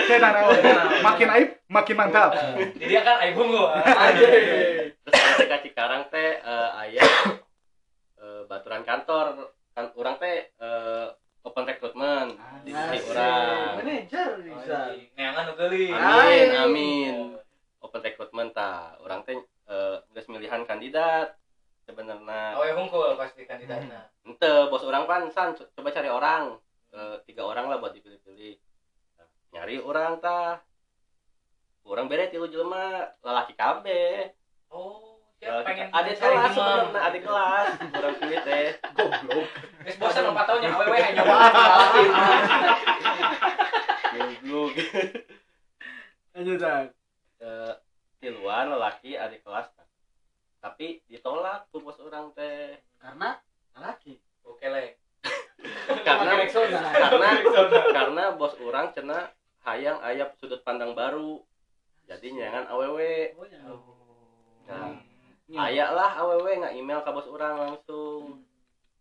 Saya 0.07 0.19
naon. 0.23 0.55
Makin 1.03 1.27
aib, 1.35 1.49
makin 1.67 1.95
mantap. 1.99 2.31
Jadi 2.79 2.85
dia 2.87 3.01
kan 3.03 3.19
aib 3.25 3.35
bungo 3.35 3.67
terus 5.03 5.21
di 5.35 5.45
ka 5.49 5.57
Cikarang 5.59 6.07
teh 6.07 6.39
eh, 6.39 6.69
aya 6.79 7.03
eh, 8.21 8.41
baturan 8.47 8.87
kantor. 8.87 9.51
Kan 9.75 9.91
orang 9.99 10.15
teh 10.21 10.47
eh, 10.47 11.07
open 11.43 11.65
recruitment. 11.67 12.37
Di 12.63 12.71
sisi 12.71 12.97
Asik. 13.01 13.11
orang 13.11 13.57
manajer 13.81 14.29
bisa. 14.45 14.79
Neangan 15.17 15.43
nu 15.49 15.53
geuli 15.57 15.85
amin 15.91 16.49
amin. 16.55 17.15
Open 17.81 17.99
recruitment 17.99 18.55
ta. 18.55 18.95
Orang 19.03 19.27
teh 19.27 19.35
eh, 19.71 19.97
geus 20.11 20.27
milihan 20.27 20.67
kandidat 20.67 21.39
sebenarnya. 21.81 22.59
Awe 22.59 22.75
hungkul 22.75 23.15
pasti 23.15 23.47
kandidatna 23.47 24.11
ente 24.21 24.51
bos 24.67 24.83
orang 24.83 25.07
pan 25.07 25.31
san 25.31 25.55
co- 25.55 25.71
coba 25.71 25.89
cari 25.89 26.11
orang. 26.11 26.59
Eh, 26.91 27.15
tiga 27.23 27.47
orang 27.47 27.71
lah 27.71 27.79
buat 27.79 27.95
dipilih-pilih. 27.95 28.59
Nah, 29.15 29.27
nyari 29.51 29.79
orang 29.79 30.19
tah. 30.19 30.59
Orang 31.81 32.05
beda 32.05 32.27
tilu 32.27 32.45
jelema 32.45 33.09
lalaki 33.19 33.57
kabeh 33.57 34.29
Oh 34.69 35.17
Lalaki 35.41 35.65
pengen 35.65 35.89
cari 35.89 36.13
kelas 36.13 36.53
sebenarnya 36.53 37.01
adik 37.01 37.21
kelas. 37.25 37.67
Orang 37.89 38.13
pilih 38.13 38.39
teh. 38.45 38.67
Goblok. 38.93 39.47
Geus 39.81 39.97
bosan 39.97 40.29
empat 40.29 40.45
tahunnya 40.45 40.69
awewe 40.69 40.93
hanya 41.01 41.11
nyobaan 41.17 41.49
lalaki. 41.49 42.01
goblok. 44.13 44.73
Lanjut 46.31 46.57
Dan. 46.61 46.85
Eh, 47.41 47.73
tiluan 48.21 48.69
lelaki 48.69 49.17
adik 49.17 49.41
kelas 49.41 49.73
tapi 50.61 51.01
ditolak 51.09 51.65
tuh 51.73 51.81
bos 51.81 51.97
orang 51.97 52.29
teh. 52.37 52.77
Karena 53.01 53.33
laki 53.73 54.21
Oke 54.45 54.69
le. 54.69 55.01
karena 56.07 56.45
karena 57.01 57.29
karena 57.89 58.23
bos 58.37 58.53
orang 58.61 58.93
cena 58.93 59.33
hayang 59.65 59.97
ayap 60.05 60.37
sudut 60.37 60.61
pandang 60.61 60.93
baru. 60.93 61.41
Jadi 62.05 62.37
nyangan 62.37 62.69
aww 62.69 62.93
oh 62.93 63.45
ya. 63.49 63.61
Nah, 64.69 64.93
Hmm. 65.51 65.59
aya 65.59 65.91
lah 65.91 66.15
aww 66.15 66.47
nggak 66.47 66.79
email 66.79 67.03
ke 67.03 67.11
bos 67.11 67.27
orang 67.27 67.59
langsung. 67.59 68.39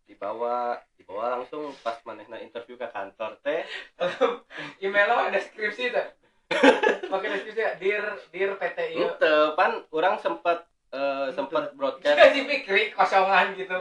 Dibawa 0.08 0.82
dibawa 0.98 1.38
langsung 1.38 1.70
pas 1.86 2.02
manehna 2.02 2.42
interview 2.42 2.74
ke 2.74 2.90
kantor 2.90 3.38
teh. 3.46 3.62
Email 4.82 5.06
lo 5.06 5.16
ada 5.30 5.38
skripsi 5.38 5.94
tuh. 5.94 6.08
Deskripsi 6.50 7.60
ya, 7.62 7.70
dir 7.78 8.04
dir 8.30 8.50
PT 8.58 8.78
ieu. 8.94 9.06
ente 9.06 9.32
pan 9.54 9.82
orang 9.94 10.18
sempat 10.18 10.66
eh, 10.90 11.28
sempat 11.34 11.74
broadcast. 11.74 12.18
Kasih 12.18 12.44
pikir 12.46 12.94
kosongan 12.94 13.54
gitu. 13.54 13.78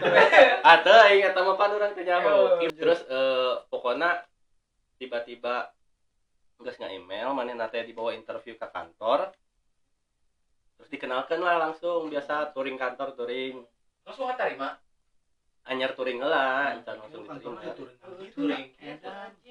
ada 0.74 0.96
ingat 1.10 1.32
sama 1.34 1.58
pan 1.58 1.74
orang 1.74 1.92
teh 1.94 2.06
nyaho 2.06 2.58
Oh, 2.58 2.70
terus 2.70 3.02
eh, 3.06 3.52
pokoknya 3.70 4.26
tiba-tiba 4.98 5.70
nggak 6.62 6.74
nggak 6.78 6.92
email 6.94 7.34
mana 7.34 7.54
nanti 7.54 7.82
dibawa 7.82 8.14
interview 8.14 8.54
ke 8.54 8.66
kantor. 8.70 9.34
Terus 10.78 10.90
dikenalkan 10.90 11.38
lah 11.42 11.70
langsung 11.70 12.10
biasa 12.10 12.54
touring 12.54 12.78
kantor 12.78 13.14
touring. 13.14 13.62
Langsung 14.06 14.30
terima 14.34 14.78
anyar 15.64 15.96
touring 15.96 16.20
lah 16.20 16.76
entar 16.76 17.00
langsung 17.00 17.24
kantornya 17.24 17.72
diterima 17.72 18.04
turun 18.04 18.28
touring 18.36 18.68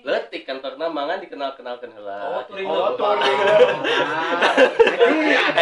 letik 0.03 0.43
kantor 0.43 0.75
mangan 0.75 1.23
dikenal 1.23 1.55
kenalkan 1.55 1.95
lah. 1.95 2.27
Oh, 2.27 2.43
touring. 2.43 2.67
Oh, 2.67 2.91
touring. 2.99 3.23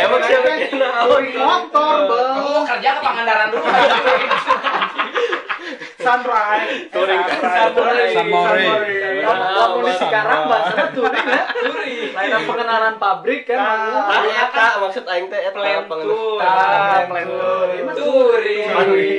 Emang 0.02 0.22
siapa 0.26 0.48
yang 0.50 0.74
kenal? 0.74 1.06
touring 1.06 1.38
motor, 1.38 2.10
Bang. 2.10 2.66
kerja 2.66 2.90
ke 2.98 3.02
Pangandaran 3.06 3.54
dulu? 3.54 3.70
Sunrise. 6.02 6.90
Touring. 6.90 7.22
Sunrise. 7.22 8.18
Di 9.62 9.94
sekarang 10.02 10.50
bahasa 10.50 10.90
touring 10.90 11.28
ya. 11.30 11.44
touring 11.54 11.91
Lain 12.22 12.46
pengenalan 12.46 12.96
pabrik 13.02 13.50
kan. 13.50 13.58
Ah, 13.58 14.22
eta 14.22 14.66
maksud 14.78 15.06
aing 15.10 15.26
teh 15.26 15.42
eta 15.42 15.58
plan 15.58 15.90
pengen- 15.90 16.06
tour 16.06 16.38
plan 17.10 17.28
tour. 17.28 18.38
touring 18.38 18.68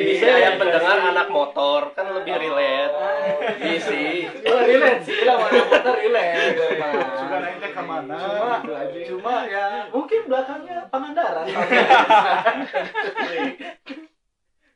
Bisa 0.06 0.30
yang 0.38 0.54
pendengar 0.56 0.99
anak 1.02 1.28
motor 1.28 1.90
kan 1.92 2.06
lebih 2.14 2.35
relate. 2.38 2.94
Isi. 3.59 4.30
Oh, 4.47 4.61
relate 4.62 5.02
sih 5.02 5.26
lah 5.26 5.37
mana 5.37 5.61
motor 5.66 5.94
relate. 5.99 6.54
Suka 7.18 7.37
naik 7.38 7.56
teh 7.59 7.71
ke 7.71 7.82
mana? 7.82 8.16
Cuma, 8.18 8.54
Gitu 8.92 9.18
cuma 9.18 9.35
ya 9.47 9.66
mungkin 9.90 10.21
belakangnya 10.30 10.87
Pangandaran. 10.88 11.47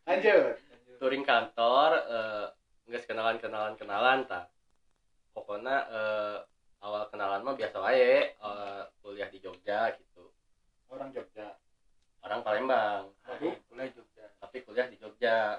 Lanjut. 0.07 0.55
touring 0.97 1.25
kantor 1.27 1.91
eh 2.09 2.47
nggak 2.87 3.05
kenalan 3.05 3.37
kenalan 3.37 3.75
kenalan 3.77 4.25
tak 4.25 4.49
pokoknya 5.37 5.77
eh, 5.93 6.37
awal 6.87 7.11
kenalan 7.11 7.43
mah 7.43 7.59
biasa 7.59 7.83
wae 7.83 8.31
eh, 8.31 8.83
kuliah 9.03 9.27
di 9.27 9.43
Jogja 9.43 9.91
gitu. 9.99 10.31
Orang 10.87 11.11
Jogja. 11.11 11.59
orang 12.23 12.43
Palembang. 12.43 13.11
Waduh, 13.27 13.55
kuliah 13.67 13.91
Jogja. 13.91 14.27
tapi 14.39 14.63
kuliah 14.63 14.87
di 14.87 14.97
Jogja. 14.99 15.59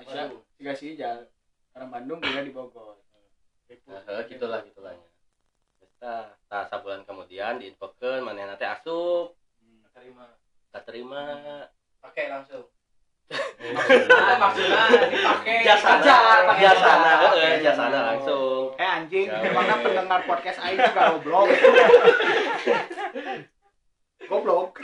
Tiga 0.55 0.71
sih 0.71 0.95
jalan. 0.95 1.27
Orang 1.75 1.89
Bandung 1.91 2.19
kuliah 2.23 2.43
di 2.47 2.55
Bogor. 2.55 3.03
nah, 3.67 3.99
eh, 3.99 4.23
gitulah 4.31 4.63
gitulah. 4.63 4.95
Kita 5.83 6.31
nah 6.47 6.63
sebulan 6.71 7.03
kemudian 7.03 7.59
diinfokan 7.59 8.23
mana 8.23 8.55
nanti 8.55 8.63
asup. 8.63 9.35
Terima 9.91 10.31
tak 10.71 10.87
terima 10.87 11.23
pakai 11.99 12.31
langsung. 12.31 12.63
Maksudnya 13.75 14.39
maksudnya 14.39 14.83
dipakai. 15.11 15.59
jasana 15.67 16.55
jasa. 16.55 17.26
Jasana 17.77 17.99
langsung 18.09 18.73
Eh 18.73 18.89
anjing, 18.89 19.27
Ya. 19.29 19.37
emangnya 19.43 19.75
pendengar 19.79 20.19
podcast 20.25 20.59
Aing 20.59 20.81
juga 20.81 21.01
goblok. 21.13 21.47
Goblok. 24.27 24.81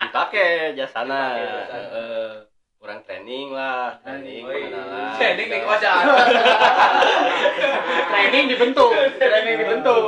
dipakai 0.00 0.72
jasana 0.72 1.36
Dipakai 1.36 1.42
jasana. 1.42 1.78
Eh, 1.92 2.32
kurang 2.78 3.00
training 3.02 3.50
lah 3.50 3.98
training 4.00 4.42
pengenalan 4.42 5.14
training 5.14 5.46
di 5.46 5.58
kosan 5.60 6.02
Training 8.10 8.44
dibentuk, 8.48 8.90
training 9.18 9.56
dibentuk. 9.58 10.02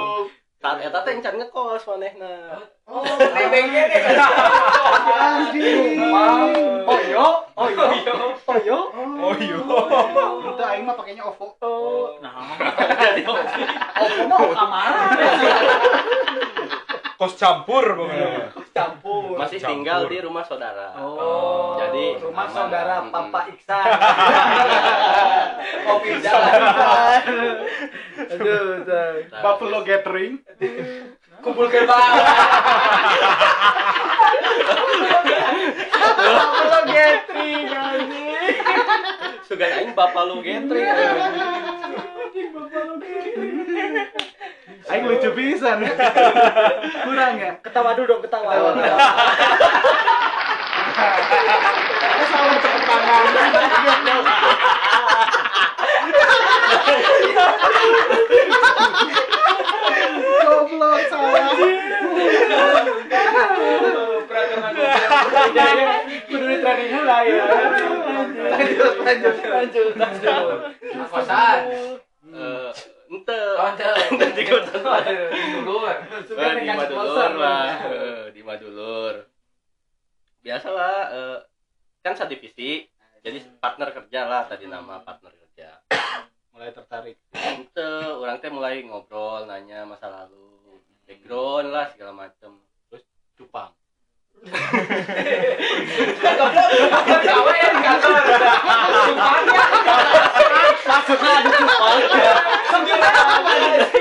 Saat 0.64 0.80
eta 0.80 1.04
teh 1.04 1.12
encan 1.12 1.36
ngekos 1.36 1.84
manehna 1.84 2.56
oh 2.88 3.04
nebengnya 3.20 3.84
deh 3.92 4.00
Anjing. 5.04 6.00
Oh 6.88 7.00
yo, 7.04 7.26
oh 7.56 7.68
yo, 7.68 7.86
oh 8.44 8.58
yo. 8.60 8.78
Oh 8.96 9.32
iya. 9.36 9.58
Itu 9.60 10.62
Aing 10.64 10.84
mah 10.84 10.96
pakainya 10.96 11.24
OVO. 11.24 11.56
Oh, 11.64 12.18
nah. 12.20 12.56
Oh, 13.24 14.08
mau 14.28 14.44
kamar. 14.52 15.16
Kos 17.14 17.34
campur 17.34 17.84
pokoknya. 17.86 18.50
Campur. 18.70 19.38
masih 19.38 19.56
Campur. 19.56 19.70
tinggal 19.70 20.00
di 20.04 20.18
rumah 20.18 20.42
saudara 20.42 20.90
Oh, 20.98 21.78
Jadi, 21.78 22.18
rumah 22.18 22.44
aman. 22.44 22.54
saudara. 22.58 22.94
Papa 23.06 23.40
Iksan. 23.54 23.86
kopi 25.84 26.10
jalan 26.18 26.52
Aduh, 28.26 28.82
aduh. 28.82 29.12
Nah, 29.24 29.40
Buffalo 29.40 29.80
Gathering. 29.80 30.42
kumpul 31.38 31.68
gerbang 31.68 32.02
Buffalo 36.16 36.80
Gathering 36.88 37.66
anjing. 37.68 38.56
sugan 39.44 39.70
aing 39.70 39.92
bapak 39.92 40.24
lu 40.24 40.40
getring 40.40 40.88
Aing 44.84 45.04
lucu 45.08 45.30
pisan. 45.32 45.80
Kurang 47.04 47.34
ya? 47.40 47.50
Ketawa 47.64 47.96
dulu 47.96 48.06
dong, 48.08 48.22
ketawa. 48.24 48.52
Eh 52.04 52.26
selalu 52.28 52.56
tepuk 52.60 52.82
tangan. 52.84 53.24
Goblok 60.44 61.00
salah. 61.08 61.48
peraturan 64.24 65.78
Kudu 66.28 66.44
di 66.44 66.56
training 66.60 66.90
heula 66.92 67.18
ya. 67.24 67.44
Lanjut, 68.44 68.94
lanjut. 69.00 69.34
Lanjut, 69.48 69.88
lanjut. 69.96 70.56
kosan 71.14 71.58
Eh, 72.34 72.70
ente 73.14 73.38
oh 73.54 73.66
ente 73.70 73.86
di 76.60 76.68
Madulur 76.70 77.32
lah 77.40 77.66
di 78.30 78.40
Madulur 78.44 79.14
biasa 80.44 80.68
lah 80.68 80.98
eh, 81.12 81.38
kan 82.04 82.12
satu 82.12 82.36
divisi 82.36 82.84
jadi 83.24 83.40
partner 83.56 83.88
kerja 83.96 84.28
lah 84.28 84.44
tadi 84.44 84.68
nama 84.68 85.00
partner 85.00 85.32
kerja. 85.32 85.80
Mulai 86.52 86.76
tertarik. 86.76 87.16
ente 87.32 87.90
orang 88.20 88.36
teh 88.36 88.52
mulai 88.52 88.84
ngobrol 88.84 89.48
nanya 89.48 89.88
masa 89.88 90.12
lalu 90.12 90.60
background 91.08 91.72
lah 91.72 91.88
segala 91.96 92.12
macem. 92.12 92.60
Cupang. 93.34 93.72
ya 97.56 97.68
di 97.72 97.80
kantor. 97.80 98.20
Sumpahnya 99.08 99.64
Maksudnya 100.84 101.30
ada 101.40 101.48
cupang. 101.48 101.98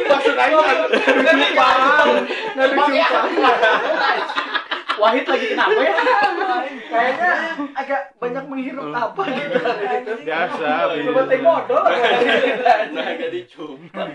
Maksud 0.03 0.35
Aing 0.35 0.55
ada 0.59 0.85
Cupang. 1.31 1.77
Ada 2.53 2.63
cupang. 2.75 3.29
Wahid 4.93 5.25
lagi 5.25 5.45
kenapa 5.51 5.79
ya? 5.81 5.93
Kayaknya 6.93 7.31
agak 7.73 8.01
banyak 8.21 8.43
menghirup 8.45 8.93
apa 8.93 9.21
gitu. 9.25 9.57
Biasa. 10.21 10.69
Coba 10.93 11.21
modal. 11.41 11.83
nah 12.93 13.07
jadi 13.17 13.39
cuma 13.49 14.05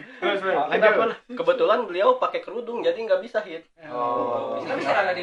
kebetulan 1.34 1.78
beliau 1.84 2.16
pakai 2.22 2.40
kerudung 2.40 2.80
jadi 2.80 2.94
nggak 2.94 3.20
bisa 3.20 3.42
hit 3.42 3.66
Oh. 3.90 4.62
bisa 4.62 4.74
bisa 4.78 4.92
ada 4.94 5.12
di 5.12 5.22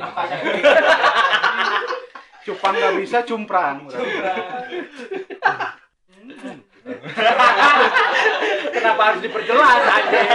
Cupang 2.45 2.73
nggak 2.77 2.95
bisa, 3.01 3.17
cumprang. 3.25 3.89
Kenapa 3.89 5.84
harus 9.05 9.21
diperjelas 9.21 9.81
anjing? 9.81 10.27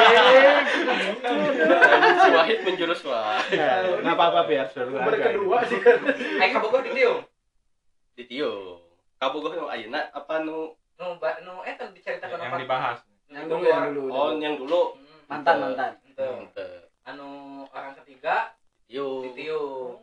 si 2.16 2.28
Wahid 2.30 2.58
menjurus 2.62 3.00
wah 3.02 3.40
Nggak 4.00 4.14
apa-apa 4.14 4.40
biar 4.44 4.66
seru 4.68 4.92
Nomor 4.92 5.12
aja. 5.12 5.30
kedua 5.30 5.58
sih. 5.64 5.78
Kan. 5.78 5.98
eh 6.38 6.48
kabogor 6.50 6.80
di 6.82 6.92
Tiung 6.92 7.20
di 8.12 8.24
Tio 8.26 8.84
kabogoh 9.16 9.52
nu 9.52 9.66
ayeuna 9.66 10.08
apa 10.10 10.40
nu? 10.40 10.72
Nu 10.94 11.06
nu 11.16 11.54
eh 11.62 11.74
kan 11.74 11.90
diceritakan 11.90 12.36
Yang 12.36 12.50
apa? 12.50 12.58
dibahas. 12.58 12.98
Yang 13.26 13.44
dulu, 13.46 13.64
yang 13.64 13.84
dulu. 13.90 14.02
oh 14.10 14.30
yang 14.34 14.54
dulu. 14.56 14.82
Mantan, 15.26 15.56
mantan. 15.62 15.92
anu 17.04 17.28
orang 17.66 17.94
ketiga? 17.98 18.52
Tio 18.84 19.22
di 19.22 19.30
Tiung 19.36 19.94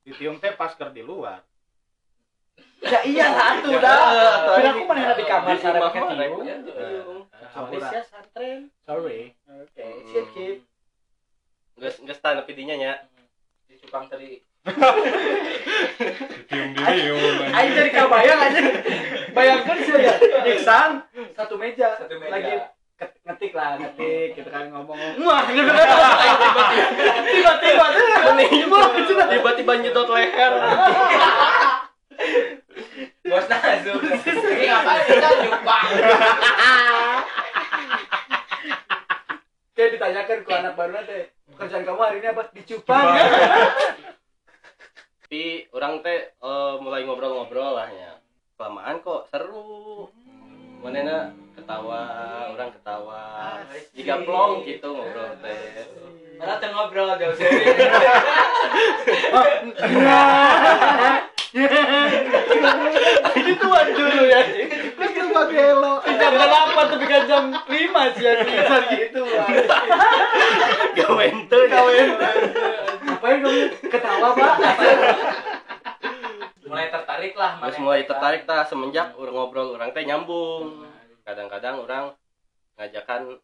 Di 0.00 0.12
Tiung 0.12 0.36
teh 0.38 0.52
pas 0.52 0.70
ker 0.70 0.90
di 0.90 1.00
luar. 1.00 1.42
Ya 2.86 3.00
iya 3.02 3.26
satu 3.28 3.68
Ya, 3.68 3.80
dah. 3.80 3.98
eh, 4.08 4.56
Bila 4.56 4.70
aku 4.70 4.82
mana 4.86 5.12
di 5.12 5.24
kamar 5.24 5.54
rumah 5.54 5.80
pakai 5.82 6.00
mana 6.00 6.14
tiung. 6.22 6.42
ya 6.42 6.56
Tiung 6.56 7.20
Sampura. 7.26 7.50
Habis 7.56 7.84
ya 7.88 8.02
santren 8.04 8.58
Sorry. 8.82 9.20
Oke, 9.48 9.86
sip 10.06 10.26
sip. 10.30 10.56
Nggak 11.76 11.92
nggak 12.00 12.16
stand 12.16 12.40
pidinya 12.44 12.74
nya 12.74 12.92
di 13.66 13.74
Cupang 13.76 14.06
tadi 14.06 14.40
Ditium 15.96 16.68
ditium. 16.72 17.18
Aing 17.48 17.70
jadi 17.72 17.90
kabayang 17.92 18.40
aja. 18.40 18.60
Bayangkan 19.30 19.76
sih 19.78 19.94
ya. 19.94 20.14
Iksan 20.44 20.90
satu 21.32 21.54
meja. 21.54 21.94
Satu 21.96 22.18
meja. 22.18 22.30
Lagi 22.32 22.52
ngetik 22.96 23.52
lah, 23.52 23.76
ngetik 23.76 24.34
gitu 24.34 24.48
kan 24.48 24.72
ngomong. 24.72 24.96
Wah, 25.20 25.44
gitu 25.46 25.68
kan. 25.68 25.86
Tiba-tiba 27.28 27.84
tuh. 27.92 28.08
tiba-tiba 29.28 29.72
nyedot 29.76 30.08
leher 30.08 30.52
bos 33.26 33.46
Nazum 33.50 34.00
ini 34.00 34.64
ngapain? 34.68 35.04
Kita 35.06 35.30
Cupang 35.44 35.86
kayak 39.76 39.90
ditanyakan 39.92 40.38
ke 40.40 40.52
anak 40.56 40.72
baru 40.72 41.04
teh 41.04 41.28
pekerjaan 41.52 41.84
kamu 41.84 42.00
hari 42.00 42.18
ini 42.24 42.28
apa? 42.32 42.42
Dicupang 42.56 43.04
tapi 45.26 45.66
orang 45.74 46.06
teh 46.06 46.30
eh, 46.38 46.74
mulai 46.78 47.02
ngobrol-ngobrol 47.02 47.74
lah 47.74 47.90
ya. 47.90 48.14
Kelamaan 48.54 49.02
kok 49.02 49.26
seru. 49.26 50.06
Mana 50.78 51.34
ketawa 51.58 52.00
orang 52.54 52.70
ketawa. 52.70 53.58
Jika 53.90 54.22
plong 54.22 54.62
gitu 54.62 54.86
ngobrol 54.86 55.34
teh. 55.42 55.82
Malah 56.38 56.62
teu 56.62 56.70
ngobrol 56.70 57.18
jauh 57.18 57.34
sih. 57.34 57.50
Itu 63.36 63.66
dulu 63.94 64.22
ya. 64.26 64.40
Itu 64.96 65.24
pakai 65.30 65.66
lo 65.76 66.00
jam 66.06 66.32
delapan 66.34 66.84
tapi 66.90 67.04
kan 67.06 67.22
jam 67.28 67.44
lima 67.68 68.02
sih 68.16 68.24
ya. 68.24 68.32
Bisa 68.42 68.76
gitu 68.90 69.22
gawen 70.96 71.34
tuh 71.46 71.62
kawin 71.68 72.08
ngapain 73.06 73.36
kamu? 73.44 73.62
Ketawa 73.92 74.28
pak. 74.34 74.54
Mulai 76.66 76.90
tertarik 76.90 77.34
lah 77.38 77.52
terus 77.62 77.78
mulai 77.78 78.02
tertarik 78.08 78.42
tak 78.48 78.66
semenjak 78.66 79.14
orang 79.14 79.34
ngobrol 79.34 79.76
orang 79.78 79.94
teh 79.94 80.02
nyambung. 80.02 80.88
Kadang-kadang 81.22 81.82
orang 81.82 82.04
ngajakan 82.78 83.38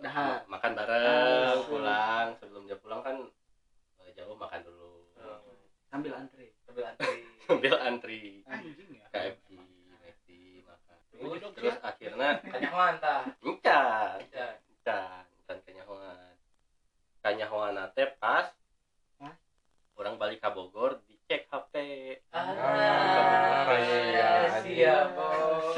ma- 0.00 0.42
makan 0.48 0.72
bareng 0.72 1.58
pulang. 1.68 2.26
Sebelum 2.40 2.64
dia 2.64 2.76
pulang 2.80 3.00
kan 3.04 3.16
eh, 4.04 4.10
jauh 4.16 4.36
makan 4.36 4.60
dulu. 4.64 5.04
Sambil 5.92 6.16
antri. 6.16 6.56
Sambil 6.64 6.88
antri. 6.88 7.31
Sambil 7.42 7.74
antri 7.76 8.42
anjing 8.44 8.90
ya 8.92 9.06
KFC 9.10 9.48
McD 9.92 10.28
makan 10.62 10.98
terus, 11.10 11.42
terus 11.52 11.76
akhirnya 11.80 12.28
Tanya 12.40 12.70
mantah. 12.70 13.22
encan 13.40 14.18
encan 14.22 14.54
encan 15.36 15.58
kanyahoan 15.60 16.34
kanyahoan 17.20 17.76
teh 17.92 18.08
pas 18.16 18.46
Hah? 19.18 19.34
orang 19.94 20.14
balik 20.16 20.38
ke 20.38 20.48
Bogor 20.48 21.02
dicek 21.04 21.46
HP 21.46 21.74
Ah, 22.32 23.76
iya. 23.78 24.58
siap, 24.58 25.06
Bos. 25.14 25.76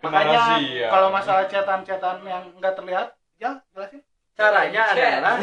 makanya 0.00 0.38
Rahasia. 0.56 0.76
ya. 0.76 0.88
kalau 0.88 1.08
masalah 1.10 1.44
cetan-cetan 1.46 2.18
yang 2.22 2.44
nggak 2.54 2.74
terlihat 2.74 3.08
ya 3.36 3.60
jelasin 3.70 4.00
caranya 4.34 4.82
adalah 4.88 5.36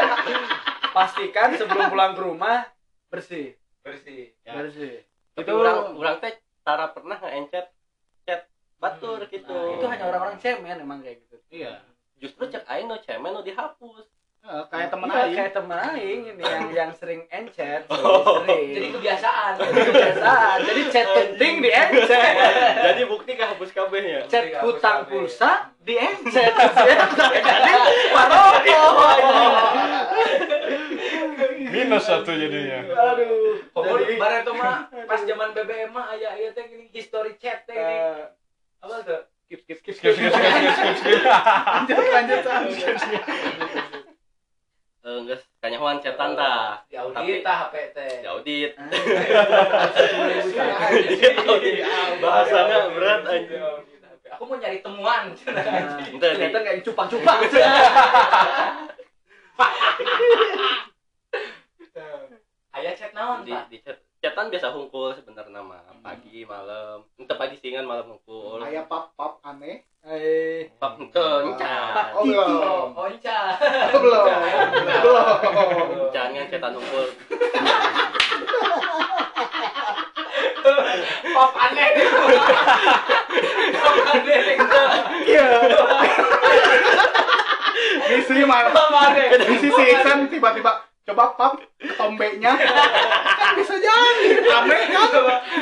pastikan 0.94 1.54
sebelum 1.54 1.88
pulang 1.88 2.12
ke 2.12 2.22
rumah 2.22 2.66
bersih 3.08 3.56
Bersih. 3.80 4.36
Ya. 4.40 4.52
bersih. 4.54 5.00
Tapi 5.32 5.46
Itu- 5.46 5.56
orang 5.56 5.78
orang 5.94 6.16
teh 6.18 6.32
tara 6.60 6.86
pernah 6.88 7.16
nge-encet 7.16 7.66
chat 8.22 8.40
batur 8.76 9.24
gitu. 9.26 9.48
Nah, 9.48 9.74
itu 9.74 9.86
hanya 9.86 10.04
orang-orang 10.06 10.36
cemen 10.36 10.76
emang 10.78 11.00
kayak 11.00 11.24
gitu. 11.24 11.36
Iya. 11.50 11.80
Justru 12.16 12.44
cek 12.46 12.64
aing 12.66 12.86
no 12.86 12.96
cemen 12.98 13.30
no 13.30 13.40
dihapus. 13.40 14.04
Eh, 14.40 14.64
kayak 14.68 14.88
temen 14.88 15.04
Iya, 15.06 15.20
aing. 15.20 15.36
kayak 15.36 15.52
temen 15.52 15.76
aing 15.78 16.20
ini 16.26 16.40
yang 16.42 16.64
yang 16.78 16.90
sering 16.90 17.28
encet 17.28 17.84
Oh. 17.88 18.40
sering 18.40 18.72
Jadi 18.72 18.86
kebiasaan. 18.90 19.52
Jadi 19.54 19.80
kebiasaan. 19.84 20.56
Jadi 20.64 20.82
chat 20.88 21.06
penting 21.10 21.52
di 21.60 21.70
encet 21.70 22.34
jadi 22.88 23.02
bukti 23.04 23.36
kehapus 23.36 23.70
kabehnya 23.70 24.24
chat 24.26 24.48
Bukti 24.48 24.64
hutang 24.64 25.04
hapus 25.04 25.12
pulsa 25.12 25.52
di 25.80 25.92
encet 25.92 26.52
jadi 27.48 27.72
paroko 28.10 28.80
Minus 31.70 32.04
satu 32.04 32.30
jadinya. 32.30 32.78
aduh 32.84 33.58
Jadi- 33.70 34.42
tuh 34.42 34.54
mah 34.54 34.76
pas 35.08 35.20
zaman 35.20 35.48
BBM 35.50 35.90
mah 35.90 36.10
aya 36.10 36.28
aya 36.32 36.48
teh 36.50 36.64
gini 36.66 36.86
history 36.88 37.34
chat 37.36 37.64
teh. 37.64 37.74
Eh, 37.74 38.22
Apa 38.80 39.02
tuh? 39.02 39.20
skip 39.44 39.60
skip 39.62 39.78
skip 39.82 39.94
Skip, 39.94 40.14
skip, 40.14 40.30
skip, 40.30 40.32
skip, 40.36 40.94
skip, 40.94 40.96
skip. 40.96 41.22
lanjut 41.90 42.06
lanjut 42.06 42.38
San. 42.46 42.62
eh 45.00 45.16
geus 45.24 45.40
kanyahoan 45.58 45.96
chatan 45.98 46.36
tah 46.36 46.84
Di 46.86 46.94
audit 46.94 47.16
Tapi- 47.16 47.42
tah 47.42 47.56
HP 47.66 47.74
teh. 47.96 48.20
di 48.20 48.28
audit 48.28 48.72
Bahasanya 52.22 52.78
berat 52.92 53.20
anjing 53.24 53.64
Aku 54.30 54.46
mau 54.46 54.54
nyari 54.54 54.78
temuan. 54.78 55.34
Ternyata 55.34 56.56
nggak 56.62 56.86
cupang-cupang 56.86 57.38
Aya 62.70 62.94
chat 62.94 63.10
naon, 63.10 63.42
di, 63.42 63.50
Pak? 63.50 63.66
di 63.66 63.82
chat 63.82 63.98
chatan 64.20 64.46
biasa 64.46 64.70
hungkul 64.70 65.10
sebenarnya 65.10 65.48
nama 65.50 65.80
pagi 65.98 66.44
malam 66.44 67.02
ente 67.16 67.34
pagi 67.34 67.56
singan 67.56 67.82
malam 67.82 68.14
hungkul 68.14 68.60
kayak 68.60 68.84
pap 68.84 69.16
pap 69.16 69.40
aneh 69.40 69.80
eh 70.04 70.68
pak 70.76 70.92
ente 70.94 71.24
encan 71.40 72.12
oh 72.12 72.22
belum 72.22 72.92
Oh, 72.92 73.08
Onca. 73.08 73.40
oh 73.90 73.98
belum 73.98 74.24
belum 75.88 76.08
jangan 76.12 76.44
chatan 76.46 76.72
hungkul 76.76 77.06
Pop 81.32 81.52
aneh. 81.56 81.88
Pop 83.72 83.96
aneh. 84.04 84.40
iya 85.24 85.46
di 88.04 88.20
sini 88.20 88.42
mana 88.44 88.68
Pop 88.68 88.92
aneh. 88.92 89.26
di 89.32 89.56
sisi 89.58 89.82
Iksan 89.88 90.28
tiba-tiba 90.28 90.89
coba 91.10 91.34
pap 91.34 91.52
ketombeknya 91.82 92.54
kan 93.42 93.50
bisa 93.58 93.74
jadi. 93.74 94.28
Aneh 94.46 94.82
kan 94.94 95.10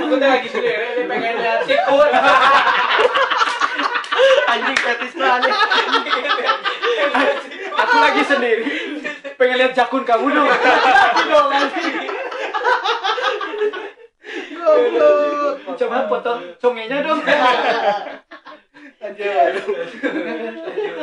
Aku 0.04 0.14
tuh 0.20 0.28
lagi 0.28 0.48
sendiri, 0.52 0.86
dia 0.92 1.04
pengen 1.08 1.34
lihat 1.40 1.60
sikut. 1.64 2.10
anjing 4.48 4.78
fetis 4.80 5.14
aneh 5.14 5.52
aku 7.78 7.96
lagi 8.00 8.22
sendiri 8.26 8.64
pengen 9.38 9.56
lihat 9.62 9.72
jakun 9.76 10.02
kamu 10.02 10.26
dong 10.34 10.48
dong 11.28 11.48
anjing 11.52 11.94
goblok. 14.58 15.56
Coba 15.78 16.10
foto 16.10 16.32
congenya 16.58 16.98
dong 17.06 17.20
aja. 19.12 19.32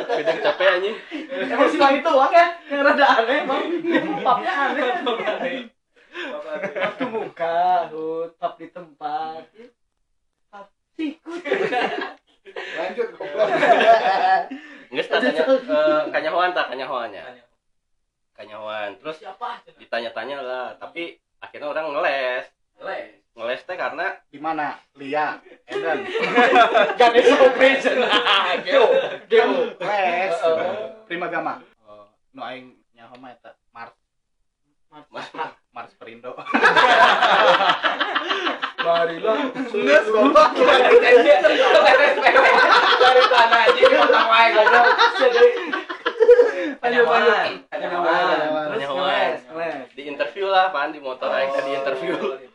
Kadang 0.06 0.38
capek 0.42 0.68
anjing. 0.78 0.96
Emang 1.50 1.68
si 1.70 1.78
wangi 1.78 2.00
doang 2.00 2.32
ya? 2.32 2.46
Yang 2.70 2.80
rada 2.86 3.06
aneh 3.22 3.38
emang 3.42 3.62
papnya 4.22 4.52
aneh. 4.70 4.86
Pap 6.56 6.92
tuh 6.96 7.08
muka 7.12 7.90
hut 7.92 8.30
pap 8.40 8.54
di 8.56 8.66
tempat. 8.72 9.44
Pap 10.48 10.66
sikut 10.96 11.42
lanjut 12.56 13.08
goblok 13.18 13.48
nggak 14.86 15.06
tanya. 15.10 15.42
Eh, 15.50 16.02
kanyahoan 16.14 16.54
tak 16.54 16.70
kanyahoannya 16.70 17.20
Tanya, 17.20 17.44
kanyahoan. 18.38 18.90
Terus 19.02 19.18
Siapa? 19.18 19.60
ditanya-tanya 19.82 20.36
lah 20.40 20.66
tapi 20.78 21.18
akhirnya 21.42 21.68
orang 21.74 21.86
ngeles. 21.92 22.44
Les. 22.80 23.25
Ngeles 23.36 23.60
teh 23.62 23.76
karena 23.76 24.16
di 24.32 24.40
mana? 24.40 24.80
Lia 24.96 25.36
Eden. 25.68 26.08
Ganesha 26.96 27.36
Operation 27.44 28.00
geo 28.64 28.84
geo 29.28 29.76
les 29.76 30.32
Oh. 30.40 30.56
prima 31.04 31.28
gama. 31.28 31.60
No 32.32 32.40
aing 32.42 32.72
nyaho 32.96 33.20
mah 33.20 33.36
eta 33.36 33.52
Mars. 33.70 33.92
Mas, 35.12 35.28
Mars 35.68 35.92
Perindo. 36.00 36.32
Marilah 38.80 39.36
Geus 39.68 40.06
goblok 40.08 40.50
Dari 42.96 43.22
tanah 43.28 43.60
aja, 43.68 43.82
potong 43.84 44.28
wae 44.32 44.48
goblok. 44.56 44.86
lanjut 46.80 47.04
lanjut 47.04 48.90
ngeles 48.96 49.40
di 49.92 50.02
interview 50.06 50.46
lah 50.48 50.70
pan 50.70 50.92
di 50.92 51.00
motor 51.02 51.28
aing 51.28 51.50
tadi 51.52 51.70
interview. 51.76 52.14
Itu 52.16 52.45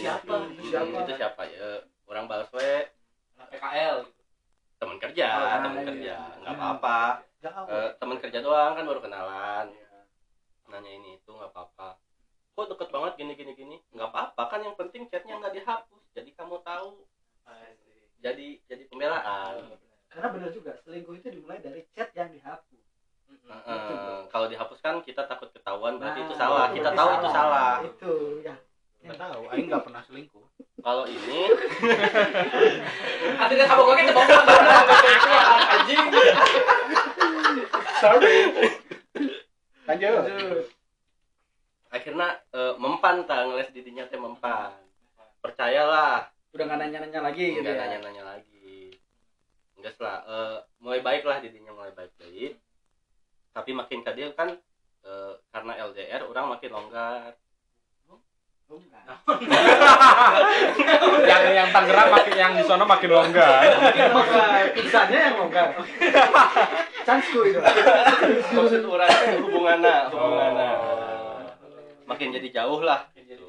siapa? 0.00 0.34
Itu 0.48 0.56
Itu 0.56 0.64
siapa? 0.66 0.96
itu 0.98 1.12
siapa? 1.14 1.42
Ya 1.46 1.68
orang 2.06 2.24
balas 2.26 2.48
we 2.50 2.70
PKL. 3.50 3.96
teman 4.80 4.96
kerja 4.96 5.26
Oh, 5.28 5.60
teman 5.60 5.76
iya. 5.76 5.86
kerja. 5.86 6.14
nggak 6.40 6.54
apa-apa. 6.56 6.98
Eh, 7.68 7.88
teman 7.96 8.16
kerja 8.16 8.38
doang 8.40 8.72
kan 8.72 8.84
baru 8.84 9.00
kenalan. 9.00 9.66
Nanya 10.66 10.90
ini 10.90 11.16
itu 11.16 11.30
nggak 11.30 11.52
apa-apa. 11.52 12.00
Kok 12.50 12.66
deket 12.72 12.88
banget 12.88 13.12
gini 13.16 13.32
gini 13.34 13.52
gini? 13.52 13.76
Nggak 13.90 14.08
apa-apa 14.08 14.42
kan 14.48 14.60
yang 14.62 14.72
penting 14.74 15.04
chatnya 15.06 15.36
nggak 15.36 15.52
dihapus. 15.52 16.02
Jadi 16.12 16.30
kamu 16.32 16.56
tahu. 16.60 17.04
Jadi 18.20 18.60
jadi 18.64 18.82
pembelaan. 18.86 19.72
Karena 20.08 20.28
benar 20.28 20.50
juga 20.50 20.72
selingkuh 20.80 21.14
itu 21.14 21.28
dimulai 21.30 21.60
dari 21.60 21.84
chat 21.90 22.08
yang 22.12 22.28
dihapus. 22.30 22.80
Heeh, 23.30 24.26
kalau 24.28 24.46
dihapus 24.46 24.78
kan 24.80 25.00
kita 25.00 25.22
takut 25.24 25.50
ketahuan 25.50 25.96
berarti 25.96 26.20
Nah, 26.20 26.26
itu 26.26 26.34
salah. 26.34 26.66
Itu 26.66 26.76
kita 26.76 26.90
tahu 26.92 27.08
itu 27.10 27.28
salah. 27.30 27.72
Itu 27.80 28.12
ya 28.40 28.54
nggak 29.00 29.16
tahu 29.16 29.42
aing 29.52 29.66
nggak 29.68 29.84
pernah 29.84 30.02
selingkuh. 30.04 30.44
Kalau 30.80 31.04
ini 31.04 31.40
Akhirnya 33.36 33.64
kita 33.68 33.76
bawa 33.76 33.92
anjing. 35.76 36.04
sorry. 38.00 38.36
Lanjut. 39.88 40.22
Akhirnya 41.90 42.28
eh, 42.52 42.74
mempan 42.76 43.24
ngeles 43.24 43.72
didinya 43.72 44.04
teh 44.08 44.20
mempan. 44.20 44.76
Percayalah. 45.40 46.28
Udah 46.52 46.64
nggak 46.66 46.80
nanya-nanya 46.82 47.20
lagi 47.24 47.56
gitu 47.56 47.64
nggak 47.64 47.76
ya? 47.76 47.82
nanya-nanya 47.86 48.24
lagi. 48.36 48.92
Enggak 49.80 49.96
lah 50.00 50.18
eh, 50.28 50.56
mulai 50.80 51.00
baik 51.00 51.24
lah 51.24 51.40
didinya 51.40 51.72
mulai 51.72 51.92
baik 51.96 52.12
baik 52.20 52.56
tapi 53.50 53.70
makin 53.74 54.00
ke 54.06 54.10
dia 54.14 54.30
kan 54.34 54.54
eh, 55.04 55.32
karena 55.50 55.72
LDR 55.90 56.22
orang 56.26 56.56
makin 56.56 56.70
longgar 56.70 57.34
yang 61.30 61.42
yang 61.50 61.68
Tangerang 61.74 62.08
makin 62.14 62.34
yang 62.38 62.52
di 62.54 62.62
sana 62.62 62.86
makin 62.86 63.10
longgar. 63.10 63.58
Pizzanya 64.74 65.18
yang 65.30 65.34
longgar. 65.42 65.74
Cansku 67.06 67.50
itu. 67.50 67.58
Maksud 68.54 68.82
orang 68.86 69.10
teh 69.10 69.34
hubunganna 69.42 70.06
hubunganna 70.14 70.68
makin 72.06 72.30
jadi 72.30 72.62
jauh 72.62 72.82
lah. 72.82 73.10
Gitu. 73.14 73.46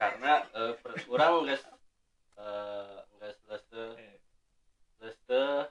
karena 0.00 0.40
eh, 0.56 0.72
per- 0.80 0.96
orang 1.12 1.44
geus 1.44 1.60
eh, 2.40 3.04
geus 3.20 3.36
geus 3.44 3.62
teu- 3.68 4.00
geus 4.96 5.18
teu 5.28 5.68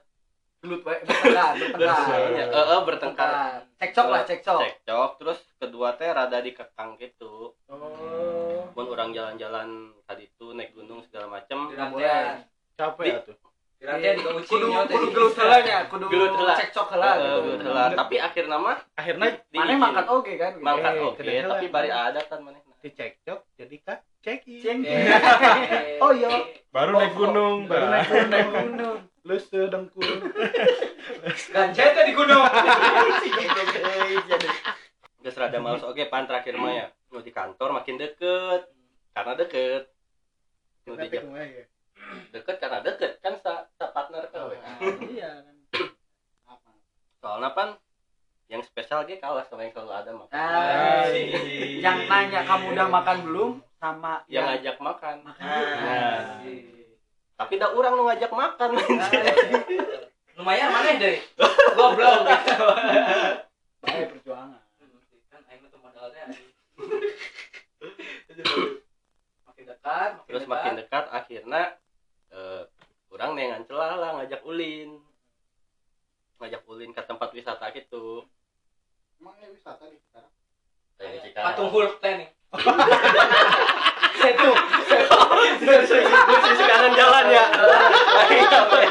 gelut 0.60 0.82
wae 0.82 1.00
bertengkar 1.00 1.52
bertengkar. 1.72 2.18
Ya, 2.30 2.44
eh, 2.44 2.64
eh, 2.66 2.80
bertengkar. 2.84 3.30
Cekcok 3.76 4.06
lah 4.06 4.22
cekcok. 4.22 4.60
cekcok. 4.60 5.10
Terus 5.16 5.38
kedua 5.56 5.88
teh 5.94 6.06
rada 6.06 6.38
dikekang 6.38 6.94
gitu. 6.96 7.56
Oh. 7.66 8.68
Pun 8.70 8.86
orang 8.86 9.10
jalan-jalan 9.10 9.68
tadi 10.04 10.26
itu 10.26 10.52
naik 10.52 10.72
gunung 10.72 11.00
segala 11.02 11.26
macem. 11.30 11.68
Dirantian. 11.68 12.44
capek 12.72 13.02
Di- 13.02 13.10
ya 13.10 13.20
tuh? 13.22 13.36
Dirantian 13.76 14.12
di 14.14 14.22
kudu 14.22 14.68
kudu 14.68 15.06
gelut 15.10 15.32
heula 15.34 15.58
nya 15.58 15.78
kudu 15.86 16.04
Gelut 16.06 16.32
heula. 16.34 16.54
cekcok 16.54 16.86
heula 16.90 17.10
Eh, 17.10 17.16
gitu. 17.16 17.36
gelut 17.42 17.60
heula. 17.62 17.84
tapi 17.94 18.16
akhir 18.16 18.44
nama 18.46 18.72
akhirnya 18.94 19.28
di- 19.42 19.56
mana 19.58 19.72
makan 19.74 20.04
oke 20.10 20.32
kan? 20.34 20.52
mangkat 20.58 20.92
Eh, 20.92 21.00
oke 21.02 21.16
kedengeran. 21.18 21.50
tapi 21.50 21.66
bari 21.68 21.90
ada 21.90 22.20
kan 22.22 22.40
mana 22.40 22.56
dicekcok 22.80 23.40
jadi 23.56 23.76
kak. 23.84 24.00
Eh, 24.20 24.36
Oh, 26.04 26.12
iya. 26.12 26.28
baru 26.68 26.92
naik 26.92 27.16
gunung 27.16 27.64
baru 27.64 27.86
naik 27.88 28.08
gunung. 28.08 28.28
Naik 28.32 28.48
gunung 28.52 28.98
lu 29.20 29.36
sedengkul 29.36 30.08
Ganja 31.52 31.84
di 32.08 32.12
gunung. 32.16 32.40
Geus 35.20 35.36
rada 35.36 35.58
males. 35.60 35.84
Oke 35.84 36.08
pan 36.08 36.24
terakhir 36.24 36.56
mah 36.56 36.72
ya. 36.72 36.86
Nu 37.12 37.20
di 37.20 37.28
kantor 37.28 37.76
makin 37.76 38.00
deket. 38.00 38.72
Karena 39.12 39.32
deket. 39.36 39.92
Nu 40.88 40.96
di 40.96 41.08
ya. 41.12 41.20
deket 42.32 42.56
karena 42.56 42.80
deket. 42.80 43.20
Kan 43.20 43.36
sa, 43.44 43.68
sa 43.76 43.92
partner 43.92 44.24
kau 44.32 44.56
iya 45.04 45.44
kan. 45.44 45.56
Soalnya 47.20 47.52
pan 47.52 47.76
yang 48.50 48.60
spesial 48.60 49.00
ge 49.04 49.16
kalah 49.16 49.46
sama 49.46 49.62
yang 49.62 49.70
selalu 49.70 49.92
ada 49.94 50.10
makan 50.12 50.34
yang 51.78 51.98
nanya 52.04 52.40
kamu 52.42 52.66
udah 52.72 52.86
makan 52.88 53.16
belum 53.22 53.50
sama 53.76 54.26
yang 54.26 54.44
ngajak 54.44 54.76
makan 54.76 55.22
makan 55.22 55.46
Nah. 55.46 56.34
tapi 57.38 57.56
dah 57.56 57.70
orang 57.70 57.94
nu 57.94 58.02
ngajak 58.04 58.28
makan 58.28 58.68
Lumayan 60.34 60.68
mana 60.68 60.96
deh? 60.96 61.20
Goblok. 61.70 62.24
baik 63.82 64.08
perjuangan 64.10 64.56
Kan 65.28 65.42
aing 65.46 65.60
mah 65.60 65.68
teu 65.68 65.78
modalnya. 65.78 66.22
anjing. 66.24 66.48
Makin 69.42 69.64
dekat, 69.66 70.10
makin 70.16 70.24
terus 70.26 70.40
dekat. 70.40 70.50
makin 70.50 70.72
dekat 70.76 71.04
akhirnya 71.08 71.62
eh, 72.30 72.62
orang 73.10 73.30
nengan 73.34 73.62
celah 73.64 73.94
lah 73.94 74.10
ngajak 74.16 74.40
ulin 74.42 74.96
ngajak 76.36 76.64
ulin 76.64 76.90
ke 76.90 77.02
tempat 77.02 77.28
wisata 77.30 77.68
gitu 77.70 78.24
emang 79.16 79.36
ya 79.36 79.48
wisata 79.50 79.84
di 79.84 80.00
sekarang 80.00 80.32
kayak 80.96 81.10
di 81.10 81.20
Cikarang. 81.22 81.46
Patung 81.46 81.68
Hulk 81.68 82.00
teh 82.00 82.12
nih. 82.16 82.28
setu 84.16 84.50
Masih 85.60 86.54
sekarang 86.54 86.92
jalan 86.92 87.24
ya 87.26 87.44
lagi 88.10 88.36
apa 88.42 88.76
ya 88.76 88.90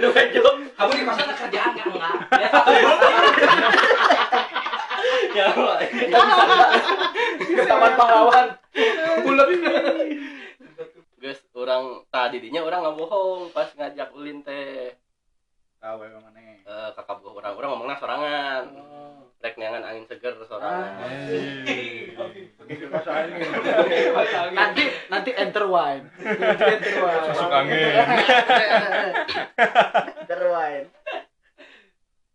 Lu 0.00 0.08
aja. 0.10 0.40
Kamu 0.74 0.90
di 0.90 1.02
kosan 1.02 1.22
ada 1.22 1.34
kerjaan 1.34 1.70
enggak 1.70 1.86
enggak? 1.86 2.12
Ya, 2.34 2.48
ya 5.32 5.46
ke 7.36 7.62
taman 7.64 7.92
pahlawan 7.94 8.46
bulat 9.20 9.48
guys 11.16 11.40
orang 11.52 11.82
tadi 12.08 12.36
dinya 12.38 12.60
orang 12.60 12.82
nggak 12.82 12.96
bohong 12.96 13.50
pas 13.50 13.66
ngajak 13.72 14.10
ulin 14.12 14.42
teh 14.42 14.94
tahu 15.78 16.02
ya 16.02 16.16
mana 16.16 16.40
Eh, 16.64 16.90
kakak 16.92 17.20
buah 17.20 17.34
orang 17.36 17.52
orang 17.54 17.68
ngomongnya 17.70 17.96
sorangan 17.98 18.64
rek 19.38 19.54
neangan 19.54 19.84
angin 19.84 20.08
seger 20.08 20.32
sorangan 20.40 20.96
nanti 24.50 24.82
nanti 25.06 25.30
enter 25.34 25.64
wine 25.66 26.08
Nanti 26.16 26.64
enter 26.70 26.94
wine 26.96 27.20
Masuk 27.26 27.50
angin. 27.64 29.12
enter 30.20 30.42
wine 30.54 30.88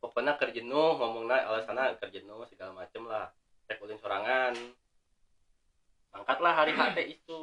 pokoknya 0.02 0.34
kerjenuh 0.42 0.98
ngomongnya 0.98 1.46
alasannya 1.46 1.96
kerjenuh 2.02 2.42
segala 2.50 2.74
macem 2.74 3.06
lah. 3.06 3.30
Rek 3.70 3.84
ulin 3.84 4.00
sorangan. 4.02 4.58
Angkatlah 6.10 6.54
hari 6.56 6.74
H 6.74 6.98
teh 6.98 7.06
itu 7.14 7.40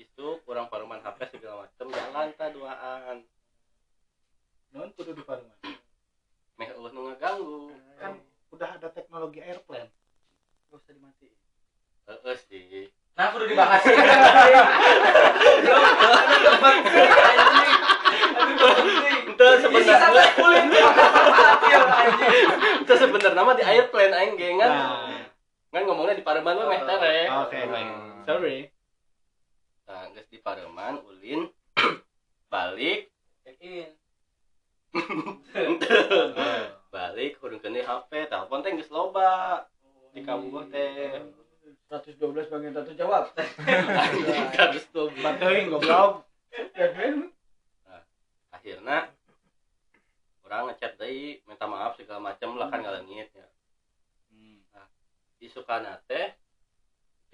itu 0.00 0.26
kurang 0.48 0.72
paruman 0.72 1.04
HP 1.04 1.36
segala 1.36 1.68
macem. 1.68 1.92
Jalan 1.92 2.32
ta 2.38 2.48
duaan. 2.48 3.22
Non 4.72 4.88
kudu 4.96 5.12
di 5.12 5.22
Parman 5.26 5.52
meh 6.60 6.68
eueuh 6.76 6.92
nu 6.92 7.08
ngaganggu 7.08 7.72
kan 7.96 8.20
udah 8.52 8.68
ada 8.76 8.88
teknologi 8.92 9.40
airplane. 9.40 9.88
Gak 10.68 10.76
usah 10.76 10.92
dimatiin 10.92 11.40
heeh 12.10 12.36
sih 12.50 12.90
Nah, 13.20 13.28
kudu 13.36 13.52
dibahas. 13.52 13.84
itu 19.40 19.46
sebenarnya 19.60 20.24
itu 22.80 22.92
sebenarnya 22.96 23.42
mah 23.44 23.56
di 23.56 23.64
airplane 23.64 24.12
aing 24.12 24.36
ge 24.36 24.56
kan 24.60 24.72
kan 25.72 25.82
ngomongnya 25.88 26.16
di 26.16 26.24
Pareman 26.24 26.60
mah 26.60 26.68
meh 26.68 26.80
tere 26.84 27.18
oke 27.28 27.60
sorry 28.28 28.68
nah 29.88 30.12
geus 30.12 30.28
di 30.28 30.38
Pareman 30.44 31.00
ulin 31.08 31.48
balik 32.52 33.08
Check-in. 33.40 33.88
balik 36.92 37.40
kurang 37.40 37.64
kene 37.64 37.80
HP 37.80 38.28
telepon 38.28 38.60
teh 38.60 38.76
geus 38.76 38.92
loba 38.92 39.64
di 40.12 40.20
kabupaten 40.20 40.68
teh 40.68 41.39
112 41.90 42.22
bagian 42.46 42.70
satu 42.70 42.94
jawab. 42.94 43.34
Harus 44.54 44.86
tuh 44.94 45.10
batuin 45.18 45.66
goblok. 45.66 46.22
Akhirnya 48.54 49.10
orang 50.46 50.70
ngechat 50.70 50.94
deui 51.02 51.42
minta 51.50 51.66
maaf 51.66 51.98
segala 51.98 52.22
macam 52.22 52.54
lah 52.54 52.70
kan 52.70 52.86
ngalengit 52.86 53.34
ya. 53.34 53.46
Isukana 55.42 55.98
teh 56.06 56.30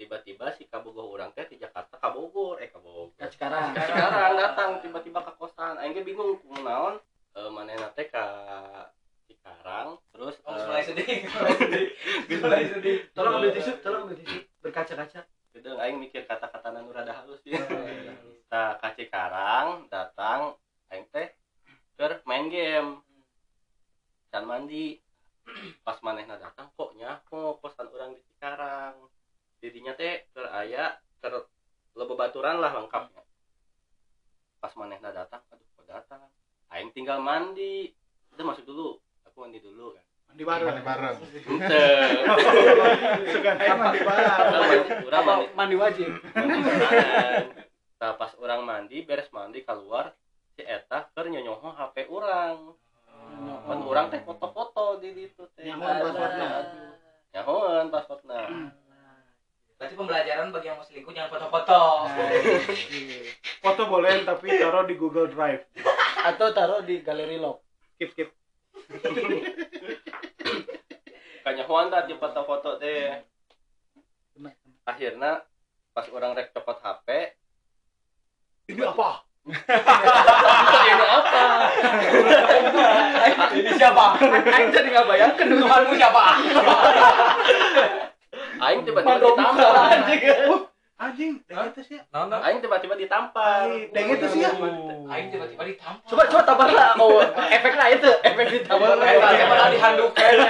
tiba-tiba 0.01 0.49
si 0.57 0.65
kabogoh 0.65 1.11
orang 1.13 1.35
teh 1.37 1.45
di 1.45 1.61
Jakarta 1.61 2.01
ka 2.01 2.09
Bogor 2.13 2.57
eh 2.63 2.69
ka 2.71 2.79
Bogor 2.81 3.13
Kan 3.19 3.29
sekarang 3.29 3.75
sekarang 3.77 4.41
datang 4.41 4.81
tiba-tiba 4.81 5.21
ke 5.21 5.37
kosan. 5.37 5.77
Aing 5.77 5.93
bingung 6.01 6.41
kunaon 6.41 6.97
eh 7.37 7.49
manehna 7.53 7.93
teh 7.93 8.09
ka 8.09 8.25
Cikarang 9.47 9.89
terus 10.11 10.35
Oh, 10.43 10.51
eh, 10.51 10.65
mulai 10.67 10.83
sedih. 10.83 11.07
Mulai 11.31 11.55
sedih. 11.55 11.85
Mulai 12.43 12.63
sedih. 12.67 12.97
tolong 13.15 13.33
ambil 13.39 13.51
tisu 13.55 13.71
tolong 13.79 14.01
ambil 14.03 14.19
tisu 14.19 14.37
berkaca-kaca 14.59 15.23
Gedeng 15.57 15.81
aing 15.81 15.97
mikir 15.97 16.21
kata-kata 16.29 16.69
nu 16.69 16.93
rada 16.93 17.17
halus 17.17 17.41
ya. 17.41 17.57
Nah, 18.53 18.77
ka 18.77 18.93
Cikarang 18.93 19.89
datang 19.89 20.53
aing 20.93 21.09
teh 21.09 21.33
keur 21.97 22.21
main 22.29 22.45
game. 22.45 23.01
Dan 24.29 24.45
mandi. 24.45 25.01
Pas 25.81 25.97
manehna 26.05 26.37
datang 26.37 26.69
kok 26.77 26.93
nyaho 26.93 27.57
kosan 27.57 27.89
orang 27.89 28.13
di 28.13 28.21
Cikarang. 28.29 29.09
Didinya 29.57 29.97
teh 29.97 30.29
keur 30.29 30.45
aya 30.45 30.93
keur 31.25 31.49
loba 31.97 32.13
baturan 32.13 32.61
lah 32.61 32.77
lengkapnya. 32.77 33.25
Pas 34.61 34.73
manehna 34.77 35.09
datang, 35.09 35.41
aduh 35.49 35.65
kok 35.73 35.89
datang. 35.89 36.21
Aing 36.69 36.93
tinggal 36.93 37.17
mandi. 37.17 37.89
Udah 38.29 38.45
masuk 38.45 38.69
dulu. 38.69 39.01
Aku 39.25 39.41
mandi 39.41 39.57
dulu 39.57 39.97
kan. 39.97 40.05
mandi 40.29 40.36
bareng 40.47 40.67
Mandi 40.71 40.83
bareng. 40.87 41.15
Suka 43.35 43.51
mandi 43.75 43.99
bareng. 43.99 44.83
Urang 45.03 45.23
mandi, 45.27 45.75
apa 45.75 45.83
wajib? 45.83 46.09
Bareng. 46.31 46.61
Nah, 47.97 48.11
pas 48.15 48.31
orang 48.39 48.61
mandi 48.63 48.97
beres 49.03 49.27
mandi 49.35 49.67
keluar 49.67 50.15
si 50.55 50.63
eta 50.63 51.11
keur 51.11 51.27
nyonyoho 51.27 51.67
HP 51.75 52.07
orang. 52.07 52.71
Kan 53.67 53.79
orang 53.83 54.07
teh 54.07 54.23
foto-foto 54.23 55.03
di 55.03 55.27
itu 55.27 55.43
teh. 55.59 55.67
Nyahoan 55.67 55.99
passwordna. 55.99 56.47
nyahoan 57.35 57.85
passwordna 57.91 58.41
Berarti 59.77 59.93
pembelajaran 59.93 60.49
bagi 60.49 60.73
yang 60.73 60.77
mau 60.79 60.85
selingkuh 60.87 61.13
jangan 61.13 61.29
foto-foto. 61.37 61.81
foto 63.61 63.81
boleh 63.85 64.25
tapi 64.25 64.57
taruh 64.57 64.89
di 64.89 64.95
Google 64.97 65.29
Drive. 65.29 65.69
Atau 66.25 66.49
taruh 66.55 66.81
di 66.81 67.03
galeri 67.05 67.37
log 67.37 67.61
skip 67.97 68.13
skip 68.13 68.29
kanyahoan 71.77 71.93
tadi 71.93 72.13
foto-foto 72.17 72.81
teh. 72.81 73.21
Akhirnya 74.87 75.43
pas 75.93 76.09
orang 76.09 76.33
rek 76.33 76.49
copot 76.53 76.77
HP 76.81 77.37
ini 78.73 78.81
apa? 78.81 79.21
Ini 80.87 81.05
apa? 81.07 81.43
Ini 83.55 83.71
siapa? 83.77 84.05
Aing 84.25 84.69
jadi 84.73 84.87
nggak 84.91 85.07
bayangkan 85.07 85.47
Tuhanmu 85.53 85.93
siapa? 85.95 86.19
aing 88.65 88.81
tiba-tiba 88.83 89.21
ditampar 89.21 90.01
anjing. 91.17 91.33
Deng 91.49 91.73
itu 91.73 91.81
sih. 91.81 91.97
Naon 92.13 92.29
naon? 92.29 92.41
aing 92.45 92.59
tiba-tiba 92.61 92.93
ditampar 92.93 93.65
deng 93.89 94.07
itu 94.13 94.25
sih 94.29 94.45
ya. 94.45 94.53
Aing 95.09 95.27
tiba-tiba 95.33 95.63
ditampar. 95.65 96.05
Coba 96.05 96.23
coba 96.29 96.41
tampar 96.45 96.67
lah. 96.69 96.93
Oh, 97.01 97.17
efeknya 97.49 97.85
itu, 97.97 98.09
efek 98.21 98.45
ditampar. 98.53 98.93
tiba-tiba 99.01 99.65
dihandukan. 99.73 100.33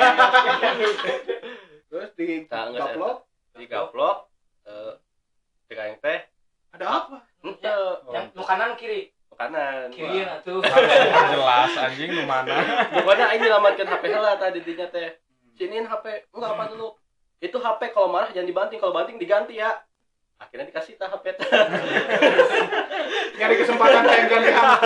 Terus 1.88 2.10
di 2.20 2.44
Nah, 2.52 2.68
gaplok 2.76 3.18
di 3.56 3.66
gaplok 3.66 4.18
eh 4.68 4.92
cek 5.72 5.80
aing 5.80 5.98
teh 6.04 6.20
ada 6.76 6.86
apa? 6.86 7.18
ente 7.48 7.76
Yang 8.12 8.26
nu 8.36 8.44
kanan 8.44 8.76
nu 8.76 8.78
kiri. 8.78 9.02
kanan 9.38 9.94
Kiri 9.94 10.26
atuh. 10.26 10.60
Harus 10.66 11.30
jelas 11.32 11.72
anjing 11.78 12.10
lu 12.12 12.26
mana? 12.28 12.58
pokoknya 13.06 13.26
aing 13.32 13.42
nyelamatkan 13.46 13.88
HP 13.88 14.04
heula 14.12 14.36
tadi 14.36 14.60
dinya 14.66 14.90
teh 14.92 15.16
siniin 15.56 15.88
HP 15.88 16.28
enggak 16.36 16.52
apa 16.58 16.64
dulu 16.76 16.98
itu 17.38 17.54
HP 17.54 17.94
kalau 17.94 18.10
marah 18.10 18.34
jangan 18.34 18.50
dibanting 18.50 18.82
kalau 18.82 18.98
banting 18.98 19.22
diganti 19.22 19.62
ya 19.62 19.78
akhirnya 20.38 20.66
dikasih 20.66 20.94
tah 20.96 21.10
HP 21.10 21.26
teh 21.34 21.48
Nyari 23.38 23.56
kesempatan 23.58 24.02
pengen 24.04 24.26
ganti 24.28 24.52
HP. 24.52 24.84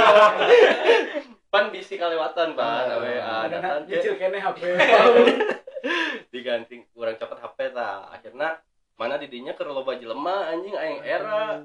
pan 1.47 1.67
bisi 1.67 1.95
kalewatan 1.95 2.53
pan 2.53 2.87
WA 2.93 3.47
datang 3.47 3.83
Nyicil 3.83 4.15
kene 4.15 4.37
HP. 4.37 4.59
diganti 6.33 6.85
kurang 6.89 7.15
cepet 7.15 7.37
HP 7.37 7.57
tah 7.71 8.07
akhirnya 8.07 8.59
mana 8.95 9.17
didinya 9.17 9.51
ke 9.51 9.63
loba 9.63 9.95
jelema 9.95 10.47
anjing 10.47 10.71
aing 10.73 10.99
era 11.01 11.59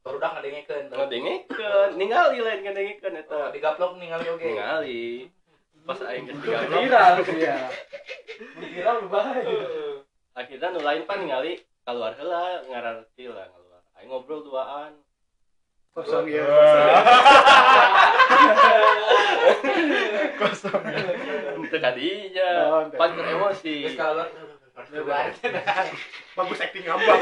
Baru 0.00 0.16
dah 0.16 0.32
ngadengikeun. 0.32 0.88
ngadengikeun 0.88 1.90
ningali 1.94 2.40
lain 2.40 2.60
ngadengikeun 2.62 3.12
Oh, 3.12 3.20
eta 3.20 3.40
digaplok 3.52 3.92
ningali 3.94 4.26
oge. 4.26 4.48
ningali 4.48 5.02
pas 5.82 6.00
aing 6.02 6.24
geus 6.24 6.40
digaplok 6.40 6.80
Viral 6.80 7.14
sih 7.20 7.38
ya. 7.38 7.56
Viral 8.56 8.98
bahaya. 9.06 9.60
akhirnya 10.32 10.68
nu 10.70 10.80
lain 10.80 11.04
pan 11.04 11.20
ningali 11.20 11.60
keluar 11.90 12.12
heula 12.14 12.62
ngararti 12.64 13.24
lah 13.26 13.46
keluar 13.50 13.80
aing 13.98 14.08
ngobrol 14.08 14.42
duaan 14.42 14.94
Kosong 15.90 16.30
ya. 16.30 16.46
Kosong. 20.38 20.82
Itu 21.66 21.76
kadinya 21.82 22.50
Oh, 22.70 22.86
ente. 22.86 22.94
pan 22.94 23.10
keur 23.10 23.26
emosi 23.26 23.90
Bagus 26.38 26.62
acting 26.62 26.86
ngambang. 26.86 27.18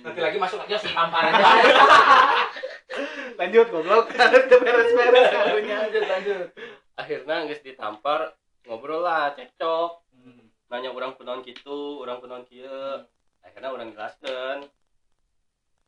nanti 0.00 0.20
lagi 0.24 0.38
masuk 0.40 0.64
aja 0.64 0.80
tampar 0.80 1.28
aja. 1.28 1.44
Lanjut 3.36 3.68
goblok. 3.68 4.08
Ada 4.16 4.48
beres-beres 4.48 5.28
karunya. 5.28 5.76
Lanjut 5.86 6.04
lanjut. 6.08 6.46
akhirnya 6.96 7.44
geus 7.44 7.60
ditampar 7.60 8.32
ngobrol 8.64 9.04
lah 9.04 9.28
cekcok 9.36 10.05
nanya 10.66 10.90
orang 10.90 11.14
kunaon 11.14 11.46
gitu 11.46 12.02
orang 12.02 12.18
kunaon 12.18 12.44
kieu 12.46 13.06
akhirnya 13.42 13.70
orang 13.70 13.94
jelaskan 13.94 14.66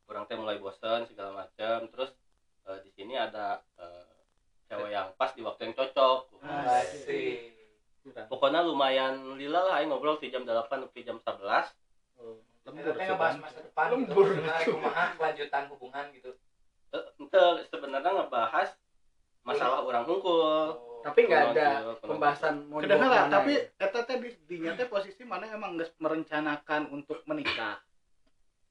orang 0.07 0.23
teh 0.25 0.37
mulai 0.39 0.57
bosan 0.57 1.03
segala 1.05 1.45
macam 1.45 1.87
terus 1.91 2.11
eh, 2.67 2.79
di 2.83 2.89
sini 2.95 3.19
ada 3.19 3.59
eh, 3.75 4.07
cewek 4.71 4.91
yang 4.95 5.11
pas 5.19 5.35
di 5.35 5.41
waktu 5.43 5.69
yang 5.69 5.75
cocok 5.75 6.19
Asik. 6.45 7.51
pokoknya 8.31 8.63
lumayan 8.63 9.35
lila 9.35 9.67
lah 9.67 9.73
aing 9.81 9.91
ngobrol 9.91 10.17
di 10.17 10.31
jam 10.31 10.47
8 10.47 10.69
sampai 10.69 11.03
jam 11.03 11.19
11 11.19 11.75
Lembur 12.69 12.93
Kita 12.93 13.15
ngebahas 13.15 13.35
masa 13.41 13.59
depan 13.65 13.87
gitu. 13.89 13.97
Lembur. 13.97 14.27
Kumaha 14.77 15.03
kelanjutan 15.17 15.63
hubungan 15.73 16.05
gitu. 16.13 16.31
Ente 16.91 17.43
sebenarnya 17.69 18.11
ngebahas 18.13 18.69
masalah 19.41 19.81
orang 19.81 20.05
hungkul 20.05 20.77
Tapi 20.99 21.19
nggak 21.31 21.43
ada 21.55 21.95
pembahasan 22.03 22.67
mau 22.67 22.83
ke 22.83 22.91
mana 22.91 23.31
tapi 23.31 23.55
ya? 23.55 23.87
eta 23.87 24.03
teh 24.03 24.19
di 24.19 24.29
dinya 24.51 24.75
teh 24.75 24.91
posisi 24.91 25.23
mana 25.23 25.47
emang 25.47 25.79
geus 25.79 25.95
merencanakan 25.99 26.91
untuk 26.91 27.23
menikah. 27.23 27.79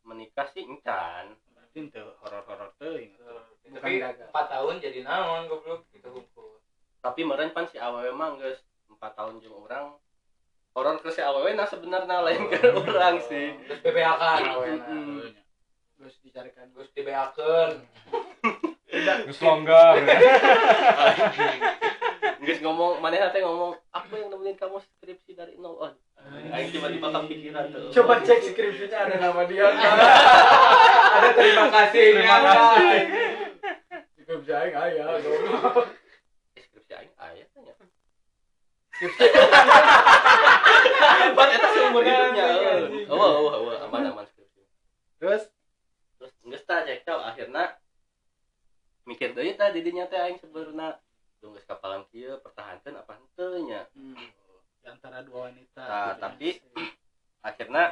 menikah 0.09 0.49
sih 0.57 0.65
encan 0.65 1.37
Itu 1.77 2.01
horor-horor 2.25 2.73
teuing. 2.81 3.13
Bukan 3.69 3.77
Tapi. 3.77 4.01
4 4.01 4.33
tahun 4.33 4.75
jadi 4.81 5.05
naon 5.05 5.53
goblok 5.53 5.85
gitu 5.93 6.09
hukum. 6.09 6.57
tapi 6.99 7.23
meren 7.23 7.53
pan 7.55 7.69
si 7.69 7.79
awewe 7.79 8.11
mah 8.11 8.35
geus 8.41 8.65
4 8.89 8.99
tahun 9.15 9.39
jeung 9.39 9.55
orang 9.69 9.95
horor 10.75 10.97
ke 10.99 11.13
si 11.13 11.21
awewe 11.23 11.55
nah 11.55 11.69
sebenarnya 11.69 12.25
lain 12.25 12.49
ke 12.51 12.59
orang 12.73 13.21
sih 13.25 13.55
Terus 13.85 14.15
kan 14.19 14.43
awena. 14.49 14.85
Mm-mm. 14.89 15.35
Terus 15.99 16.15
dicarikan 16.25 16.67
Terus 16.73 16.89
DBH-keun. 16.97 17.71
Geus 19.29 19.41
longgar. 19.45 19.95
Geus 22.49 22.65
ngomong 22.65 23.05
mana 23.05 23.29
teh 23.29 23.45
ngomong 23.45 23.77
apa 23.93 24.09
yang 24.17 24.33
nemenin 24.33 24.57
kamu 24.57 24.81
skripsi 24.81 25.37
dari 25.37 25.61
nol 25.61 25.77
on 25.77 25.93
aing 26.49 26.73
tiba-tiba 26.73 27.13
kepikiran 27.13 27.69
tuh 27.69 27.93
Coba 27.93 28.25
cek 28.25 28.41
skripsinya 28.41 29.05
ada 29.05 29.21
nama 29.21 29.45
dia. 29.45 29.69
ada 31.21 31.29
terima 31.37 31.69
kasihnya. 31.69 32.25
Terima 32.25 32.41
kasih. 32.41 33.01
Skripsi 34.25 34.53
aing 34.57 34.77
aya 34.81 35.05
goblok. 35.21 35.93
Eh, 36.57 36.65
skripsi 36.73 36.93
aing 36.97 37.13
aya 37.21 37.45
tanya 37.53 37.77
Skripsi. 38.97 39.29
eta 41.53 41.69
seumur 41.71 42.03
hidupnya 42.03 42.45
Anjing, 42.49 42.65
anjing. 42.65 43.05
eueuh 43.13 43.29
eueuh 43.29 43.53
eueuh 43.61 43.77
aman 43.85 44.09
aman 44.09 44.25
skripsi 44.25 44.65
Terus 45.21 45.53
terus 46.17 46.33
geus 46.49 46.65
tah 46.65 46.81
cekcok 46.81 47.21
akhirnya 47.29 47.77
mikir 49.05 49.37
deui 49.37 49.53
tah 49.53 49.69
di 49.69 49.85
dinya 49.85 50.09
teh 50.09 50.17
aing 50.17 50.41
sebenarnya 50.41 50.97
Geus 51.39 51.63
kapalan 51.71 52.03
kieu 52.11 52.35
pertahankeun 52.43 52.99
apa 52.99 53.15
henteu 53.15 53.63
nya 53.63 53.87
hmm, 53.95 54.19
di 54.83 54.87
antara 54.91 55.23
dua 55.23 55.51
wanita. 55.51 55.83
Nah, 55.87 55.87
gitu 55.87 56.11
ya. 56.11 56.19
tapi 56.19 56.49
akhirnya 57.49 57.85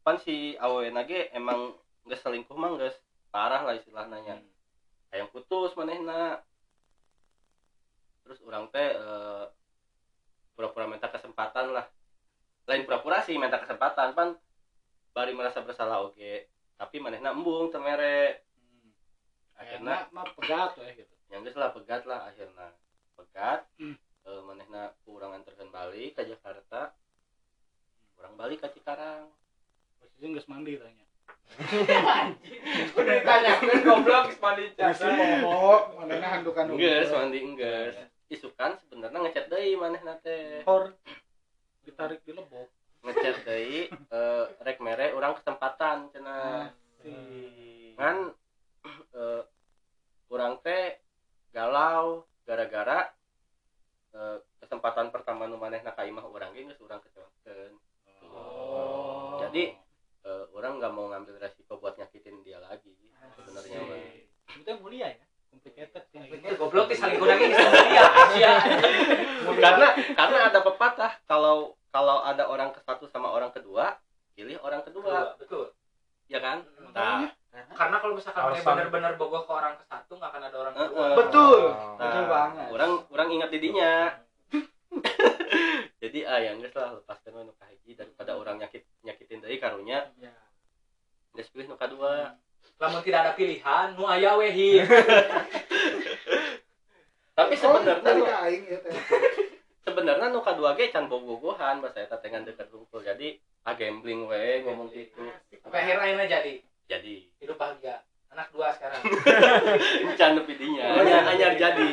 pan 0.00 0.16
si 0.22 0.56
awena 0.56 1.04
ge 1.04 1.28
emang 1.36 1.76
geus 2.08 2.22
selingkuh 2.24 2.56
mah 2.56 2.72
geus 2.80 2.96
parah 3.28 3.68
lah 3.68 3.76
istilahnya 3.76 4.18
nya. 4.24 4.34
Hayang 5.12 5.28
putus 5.28 5.76
manehna. 5.76 6.40
Terus 8.24 8.40
orang 8.48 8.72
teh 8.72 8.90
eh, 8.96 9.44
pura-pura 10.56 10.88
minta 10.88 11.12
kesempatan 11.12 11.76
lah. 11.76 11.84
Lain 12.64 12.82
pura-pura 12.88 13.20
sih 13.22 13.36
minta 13.36 13.60
kesempatan 13.60 14.16
pan 14.16 14.40
bari 15.12 15.36
merasa 15.36 15.60
bersalah 15.60 16.00
oke. 16.00 16.48
Tapi 16.80 16.96
manehna 16.96 17.36
embung 17.36 17.68
teu 17.68 17.84
mere. 17.84 18.48
Hmm. 18.56 18.90
Akhirnya 19.60 20.08
mah 20.16 20.26
pegat 20.32 20.80
ya 20.80 20.96
gitu. 20.96 21.12
yang 21.26 21.42
geus 21.42 21.58
lah 21.58 21.76
pegat 21.76 22.08
lah 22.08 22.24
akhirnya. 22.24 22.72
Pegat. 23.16 23.64
Hmm. 23.80 23.96
Eh, 24.26 24.40
manehna 24.42 24.90
kurang 25.06 25.38
anterkeun 25.38 25.70
balik 25.70 26.18
ke 26.18 26.22
Jakarta. 26.26 26.92
Kurang 28.18 28.34
balik 28.34 28.60
ke 28.60 28.68
Cikarang. 28.76 29.30
Posisi 30.02 30.34
geus 30.34 30.50
mandi 30.50 30.76
tanya. 30.76 31.06
Udah 32.98 33.14
ditanyakan 33.22 33.78
goblok 33.86 34.22
geus 34.28 34.40
mandi 34.42 34.74
cara. 34.74 34.92
poho, 35.40 35.74
manehna 35.94 36.26
handukan 36.26 36.74
Enggeus 36.74 37.10
mandi 37.14 37.38
enggeus. 37.38 37.96
Isukan 38.26 38.74
sebenarnya 38.82 39.18
ngechat 39.22 39.46
deui 39.46 39.78
manehna 39.78 40.18
teh. 40.20 40.66
Hor 40.66 40.90
ditarik 41.86 42.20
di 42.26 42.34
lebok. 42.34 42.66
Ngechat 43.06 43.46
deui 43.46 43.86
eh 43.88 44.44
rek 44.58 44.82
mere 44.82 45.14
urang 45.14 45.38
kesempatan 45.38 46.10
cenah. 46.10 46.74
Ngan 47.94 48.16
eh 49.14 49.42
urang 50.34 50.58
teh 50.66 50.98
galau 51.54 52.26
gara-gara 52.46 53.10
eh, 54.12 54.36
kesempatan 54.56 55.10
pertama 55.10 55.44
nu 55.44 55.58
manehna 55.58 55.90
ka 55.90 56.02
imah 56.02 56.24
urang 56.24 56.54
ge 56.54 56.64
geus 56.64 56.78
urang 56.78 57.02
kecewakeun. 57.02 57.74
Oh. 58.24 59.36
Jadi 59.38 59.74
eh, 60.22 60.44
orang 60.52 60.78
nggak 60.78 60.92
mau 60.92 61.10
ngambil 61.10 61.36
resiko 61.36 61.76
buat 61.76 61.94
nyakitin 61.94 62.40
dia 62.40 62.58
lagi 62.58 62.94
sebenarnya. 63.34 63.80
Itu 64.54 64.70
mulia 64.78 65.10
ya. 65.12 65.26
Complicated 65.46 66.04
sih. 66.06 66.20
Ini 66.20 66.54
goblok 66.54 66.86
di 66.86 66.96
saling 66.96 67.18
lagi 67.18 67.44
bisa 67.48 67.66
mulia 67.66 68.04
Asia. 68.06 68.52
karena 69.64 69.86
karena 70.12 70.38
ada 70.46 70.58
pepatah 70.60 71.12
kalau 71.24 71.74
kalau 71.88 72.20
ada 72.20 72.44
orang 72.44 72.70
ke 72.70 72.80
satu 72.80 73.06
sama 73.06 73.30
orang 73.30 73.48
kedua 73.50 73.96
pilih 74.36 74.60
orang 74.60 74.84
kedua 74.84 75.32
Betul. 75.40 75.72
ya 76.26 76.36
kan 76.38 76.60
nah, 76.92 77.24
Karena 77.72 77.96
kalau 77.96 78.12
misalkan 78.12 78.52
mana 78.52 78.60
benar-benar 78.60 79.12
bogoh 79.16 79.40
ke 79.40 79.52
orang 79.54 79.80
ke 79.80 79.84
satu 79.88 80.12
nggak 80.12 80.28
akan 80.28 80.42
ada 80.44 80.56
orang 80.60 80.74
Eh, 80.74 80.80
kedua. 80.82 81.00
eh. 81.00 81.16
Betul. 81.16 81.60
nah, 81.72 81.96
Betul 81.96 82.24
banget. 82.28 82.68
orang 82.68 82.90
orang 83.08 83.28
ingat 83.32 83.48
didinya 83.48 83.92
jadi 85.96 86.18
ah 86.28 86.40
yang 86.42 86.60
geus 86.60 86.74
lah 86.74 86.92
lepaskan 86.92 87.32
we 87.32 87.42
nu 87.42 87.54
kahiji 87.56 87.92
daripada 87.94 88.36
orang 88.36 88.60
nyakit 88.60 88.84
nyakitin 89.00 89.40
deui 89.40 89.56
karunya 89.56 90.04
Ya. 90.16 90.36
geus 91.32 91.48
pilih 91.48 91.70
nu 91.70 91.76
kadua 91.76 92.36
Lamun 92.76 93.00
tidak 93.00 93.24
ada 93.24 93.32
pilihan, 93.46 93.94
nu 93.94 94.02
aya 94.10 94.34
we 94.34 94.50
tapi 97.36 97.52
sebenarnya 97.54 98.10
nu- 98.16 98.26
aing 98.26 98.64
ya 98.66 98.78
teh. 98.82 98.90
sebenarnya 99.86 100.26
nu 100.34 100.42
kadua 100.42 100.74
ge 100.74 100.90
can 100.90 101.06
bogohan 101.06 101.78
bahasa 101.78 102.02
eta 102.02 102.18
teh 102.18 102.32
ngan 102.32 102.42
deket 102.42 102.66
hungkul 102.74 103.06
jadi 103.06 103.38
ah 103.62 103.78
gambling 103.78 104.26
we 104.26 104.66
ngomong 104.66 104.90
gitu 104.90 105.30
Sampai 105.62 105.86
akhir 105.86 105.96
akhirnya 106.02 106.26
jadi 106.26 106.52
jadi 106.90 107.14
hidup 107.38 107.54
bahagia. 107.60 108.02
Anak 108.34 108.50
dua 108.50 108.74
sekarang. 108.74 109.00
can 110.18 110.36
nepi 110.36 110.54
dinya 110.58 110.98
anyar 110.98 111.22
anyar 111.24 111.52
jadi 111.54 111.88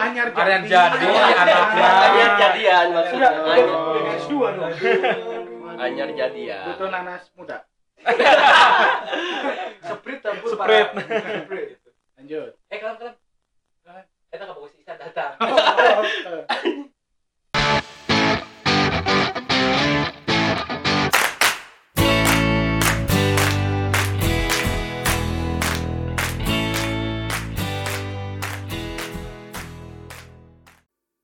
anyar 0.00 0.26
Arian 0.32 0.62
jadi 0.64 1.06
jadi 1.06 1.06
anaknya. 1.36 1.86
Anyar 1.86 2.30
jadian 2.40 2.86
maksudnya. 2.96 3.30
Anyar, 3.30 3.78
dengan 3.92 4.16
S2 4.16 4.32
dong. 4.56 4.72
anyar 5.76 6.08
jadian. 6.16 6.64
butuh 6.72 6.88
nanas 6.88 7.28
muda 7.36 7.58
Parah. 10.66 10.90
Sprint. 11.46 11.78
lanjut 12.18 12.50
Eh 12.74 12.78
kalian 12.82 12.98
kalian. 12.98 13.14
Kita 14.34 14.42
nggak 14.50 14.58
bagus 14.58 14.74
sisa 14.74 14.98
datang. 14.98 15.38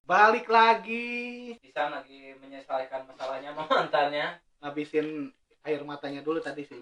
balik 0.07 0.47
lagi 0.47 1.57
Sisa 1.59 1.91
lagi 1.91 2.37
menyelesaikan 2.39 3.11
masalahnya 3.11 3.57
sama 3.57 3.67
mantannya. 3.67 4.39
ngabisin 4.63 5.35
air 5.67 5.83
matanya 5.83 6.23
dulu 6.23 6.39
tadi 6.39 6.63
sih 6.63 6.79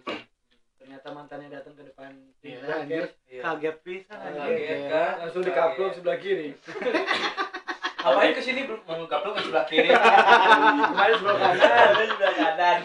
Ternyata 0.80 1.12
mantannya 1.12 1.52
datang 1.52 1.76
ke 1.76 1.84
depan. 1.92 2.10
Iya, 2.40 2.58
Kaget. 2.64 2.72
anjir. 2.80 3.04
Iya. 3.28 3.42
kaget 3.44 3.76
pisan 3.84 4.16
Kaget, 4.16 4.80
kan? 4.88 5.12
Langsung 5.20 5.42
dikaplok 5.44 5.92
sebelah 5.92 6.18
kiri. 6.18 6.48
Ngapain 8.00 8.32
ke 8.32 8.40
sini 8.40 8.64
belum 8.64 8.80
mau 8.88 9.04
gaplok 9.04 9.36
ke 9.36 9.40
sebelah 9.44 9.66
kiri? 9.68 9.92
Kemarin 9.92 11.14
sebelah 11.20 11.36
kanan. 11.36 11.88
sebelah 12.08 12.32
kanan. 12.32 12.78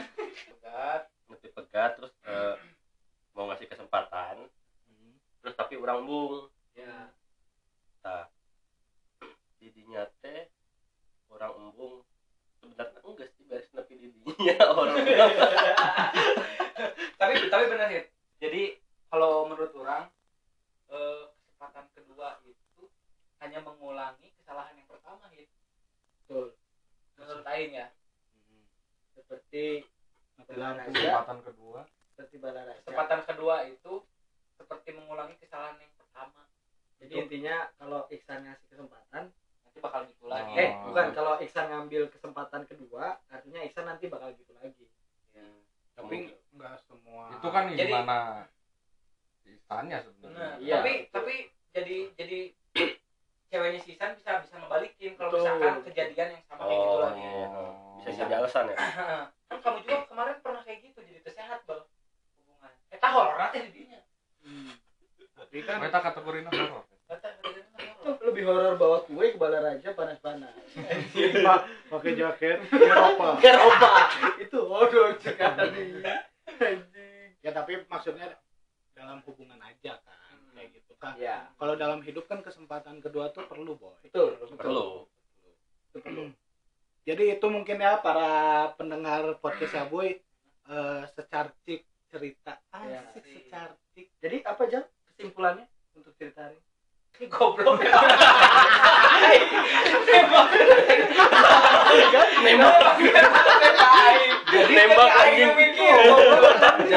Ngerti 1.32 1.48
pegat 1.56 1.92
terus 1.96 2.12
eh, 2.28 2.56
mau 3.32 3.48
ngasih 3.48 3.68
kesempatan. 3.72 4.44
Terus 5.40 5.56
tapi 5.56 5.80
orang 5.80 6.04
bung. 6.04 6.52
Ya. 6.76 7.16
Nah, 8.04 8.28
didinya 9.56 10.04
teh 10.20 10.52
orang 11.32 11.56
embung 11.58 12.04
sebenarnya 12.60 13.00
enggak 13.02 13.30
beres 13.46 13.70
nepi 13.74 13.94
didinya 14.00 14.58
orang 14.78 15.06
tapi 17.20 17.34
tapi 17.50 17.66
benar 17.72 17.88
sih. 17.90 18.06
Jadi 18.38 18.62
kalau 19.10 19.48
menurut 19.48 19.72
orang 19.80 20.12
eh, 20.92 21.24
kesempatan 21.46 21.86
kedua 21.96 22.38
itu 22.46 22.84
hanya 23.42 23.60
mengulangi 23.64 24.30
kesalahan 24.38 24.76
yang 24.76 24.90
pertama 24.90 25.26
gitu. 25.34 25.56
Betul. 26.26 26.46
Menurut 27.18 27.46
Aing 27.48 27.74
ya. 27.74 27.88
Seperti 29.16 29.88
Dalam. 30.52 30.84
Kesempatan 30.92 31.40
kedua. 31.48 31.88
Seperti 32.12 32.36
Balaraja. 32.44 32.84
Kesempatan 32.84 33.22
kedua 33.24 33.56
itu 33.66 33.94
seperti 34.56 34.90
mengulangi 34.96 35.36
kesalahan 35.40 35.80
yang 35.80 35.94
pertama. 35.96 36.44
Jadi 37.00 37.14
intinya 37.16 37.72
kalau 37.80 38.08
Iksan 38.12 38.48
ngasih 38.48 38.68
kesempatan, 38.72 39.32
Nanti 39.76 39.84
bakal 39.84 40.08
gitu 40.08 40.26
lagi. 40.26 40.48
Oh. 40.48 40.56
eh 40.56 40.70
bukan 40.88 41.08
kalau 41.12 41.34
Iksan 41.38 41.68
ngambil 41.68 42.08
kesempatan 42.08 42.64
kedua, 42.64 43.20
artinya 43.28 43.60
Iksan 43.60 43.84
nanti 43.86 44.08
bakal 44.08 44.32
gitu 44.32 44.56
lagi. 44.56 44.88
tapi 45.96 46.28
nggak 46.50 46.76
semua 46.82 47.28
Itu 47.30 47.48
kan 47.50 47.68
Jadi- 47.70 47.88
gimana 47.88 48.48
istannya 49.46 49.98
Benar. 49.98 50.04
sebenarnya. 50.06 50.56
Iya, 50.60 50.76
tapi 50.78 50.94
tapi 51.10 51.34
jadi 51.72 51.98
jadi 52.14 52.40
ceweknya 53.46 53.80
Sisan 53.80 54.12
bisa 54.14 54.40
bisa 54.42 54.56
ngebalikin 54.58 55.16
kalau 55.16 55.32
misalkan 55.34 55.84
kejadian 55.86 56.30
yang 56.32 56.44
sama 56.46 56.64
kayak 56.66 56.76
gitu 56.78 56.88
Oh, 56.90 57.00
lagi. 57.02 57.20
iya. 57.22 57.48
bisa 57.98 58.10
jadi 58.18 58.34
alasan 58.38 58.66
ya 58.66 58.76
kan 59.48 59.58
kamu 59.58 59.78
juga 59.82 59.98
kemarin 60.06 60.36
pernah 60.40 60.62
kayak 60.62 60.80
gitu 60.84 61.00
jadi 61.02 61.20
tersehat 61.22 61.60
bang 61.64 61.84
hubungan. 62.38 62.72
Eh 62.90 62.98
tahu 62.98 63.16
orang 63.18 63.40
nanti 63.42 63.60
didinya. 63.66 64.00
tapi 65.34 65.58
kan 65.62 65.80
Kita 65.82 66.00
kategorinya 66.02 66.50
horor. 66.50 66.84
Lebih 68.06 68.44
horor 68.44 68.76
bawa 68.76 69.02
kue 69.02 69.26
ke 69.28 69.38
Balaraja 69.38 69.90
panas-panas. 69.92 70.54
Pak, 71.42 71.60
pakai 71.90 72.14
jaket 72.14 72.58
Eropa 72.92 73.38
Eropa 73.40 73.90
itu 74.38 74.58
horor 74.62 75.18
sekali. 75.18 76.06
Ya 77.40 77.52
tapi 77.52 77.82
maksudnya 77.84 78.38
dalam 78.92 79.26
hubungan 79.26 79.58
aja 79.60 79.98
kan 80.00 80.18
kayak 80.52 80.70
gitu 80.72 80.94
kan 80.96 81.14
Ya, 81.16 81.50
kalau 81.54 81.76
dalam 81.76 82.00
hidup 82.00 82.26
kan 82.26 82.40
kesempatan 82.40 82.98
kedua 83.00 83.30
tuh 83.30 83.44
perlu 83.44 83.76
boy 83.76 83.92
betul, 84.02 84.40
betul. 84.40 84.56
perlu 84.56 84.86
Itu 85.90 85.98
perlu. 86.00 86.24
jadi 87.04 87.36
itu 87.36 87.46
mungkin 87.46 87.78
ya 87.78 88.00
para 88.00 88.30
pendengar 88.74 89.36
podcast 89.38 89.74
ya 89.74 89.86
boy 89.86 90.16
eh, 90.64 91.02
secarcik 91.12 91.84
cerita 92.08 92.56
Ya. 92.72 93.04
asik 93.12 93.46
secarcik 93.46 94.08
Jadi 94.18 94.38
apa 94.42 94.64
jam 94.66 94.84
kesimpulannya 95.10 95.66
untuk 95.94 96.16
cerita 96.16 96.48
hari? 96.48 96.58
Goblok. 97.32 97.80
nembak 102.44 102.86
Nembak 104.70 105.12
anjing. 105.20 105.52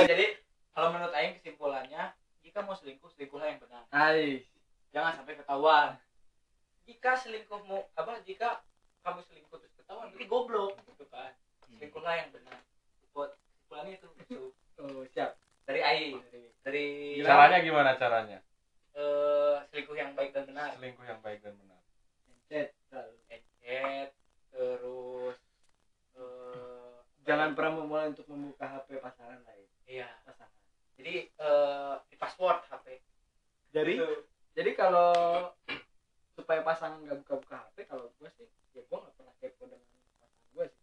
Jadi 0.07 0.27
kalau 0.75 0.89
menurut 0.95 1.15
Aing 1.15 1.35
kesimpulannya 1.39 2.03
jika 2.43 2.59
mau 2.67 2.75
selingkuh 2.75 3.11
selingkuhlah 3.15 3.47
yang 3.51 3.59
benar. 3.63 3.83
Hai. 3.91 4.43
jangan 4.91 5.21
sampai 5.21 5.37
ketahuan. 5.37 6.01
Jika 6.89 7.13
selingkuhmu 7.15 7.79
apa 7.95 8.19
jika 8.25 8.65
kamu 9.05 9.21
selingkuh 9.23 9.59
terus 9.61 9.75
ketahuan 9.79 10.11
berarti 10.11 10.27
goblok. 10.27 10.75
Gitu 10.87 11.05
kan. 11.11 11.33
Selingkuhlah 11.71 12.15
yang 12.19 12.29
benar. 12.35 12.59
Buat 13.15 13.39
kesimpulannya 13.39 13.93
itu 13.99 14.09
itu 14.27 14.43
Oh, 14.79 15.03
siap. 15.11 15.35
dari 15.67 15.83
Aing. 15.83 16.23
Dari 16.63 17.19
Caranya 17.27 17.59
gimana 17.61 17.99
caranya? 17.99 18.39
Selingkuh 20.73 21.05
yang 21.05 21.21
baik 21.21 21.41
dan 21.41 21.55
benar. 21.57 21.81
Chat. 22.45 22.69
selalu. 22.85 23.15
Encet, 23.29 24.11
terus 24.51 25.37
eh, 26.15 26.97
Jangan 27.23 27.53
pernah 27.53 27.73
memulai 27.77 28.09
untuk 28.09 28.25
membuka 28.27 28.65
HP 28.67 28.97
pasangan 28.99 29.41
lain. 29.43 29.69
iya 29.85 30.09
Pasangan. 30.23 30.53
jadi 30.97 31.15
eh, 31.29 31.95
di 32.07 32.17
password 32.17 32.65
HP 32.67 32.87
jadi 33.71 33.95
Itu. 33.95 34.09
Jadi 34.53 34.71
kalau 34.75 35.13
supaya 36.35 36.61
pasangan 36.61 36.99
nggak 36.99 37.23
buka-buka 37.23 37.63
HP, 37.63 37.87
kalau 37.87 38.11
gue 38.13 38.27
sih, 38.33 38.49
ya 38.73 38.83
gue 38.83 38.97
nggak 38.97 39.15
pernah 39.15 39.35
kepo 39.39 39.65
dengan 39.65 39.87
pasangan 39.87 40.31
gue 40.51 40.67
sih. 40.67 40.83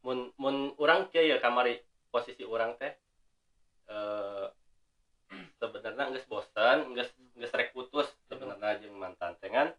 mun 0.00 0.18
mun 0.36 0.56
orang 0.76 1.06
kia 1.08 1.22
ya 1.22 1.38
kamari 1.38 1.80
posisi 2.08 2.42
orang 2.42 2.76
teh 2.76 2.92
eh 3.88 4.46
sebenarnya 5.56 6.04
nggak 6.08 6.26
bosan 6.26 6.92
nggak 6.92 7.08
nggak 7.34 7.52
rek 7.52 7.70
putus 7.72 8.08
sebenarnya 8.26 8.80
jeung 8.80 8.96
mantan 8.96 9.32
teh 9.36 9.48
kan 9.48 9.72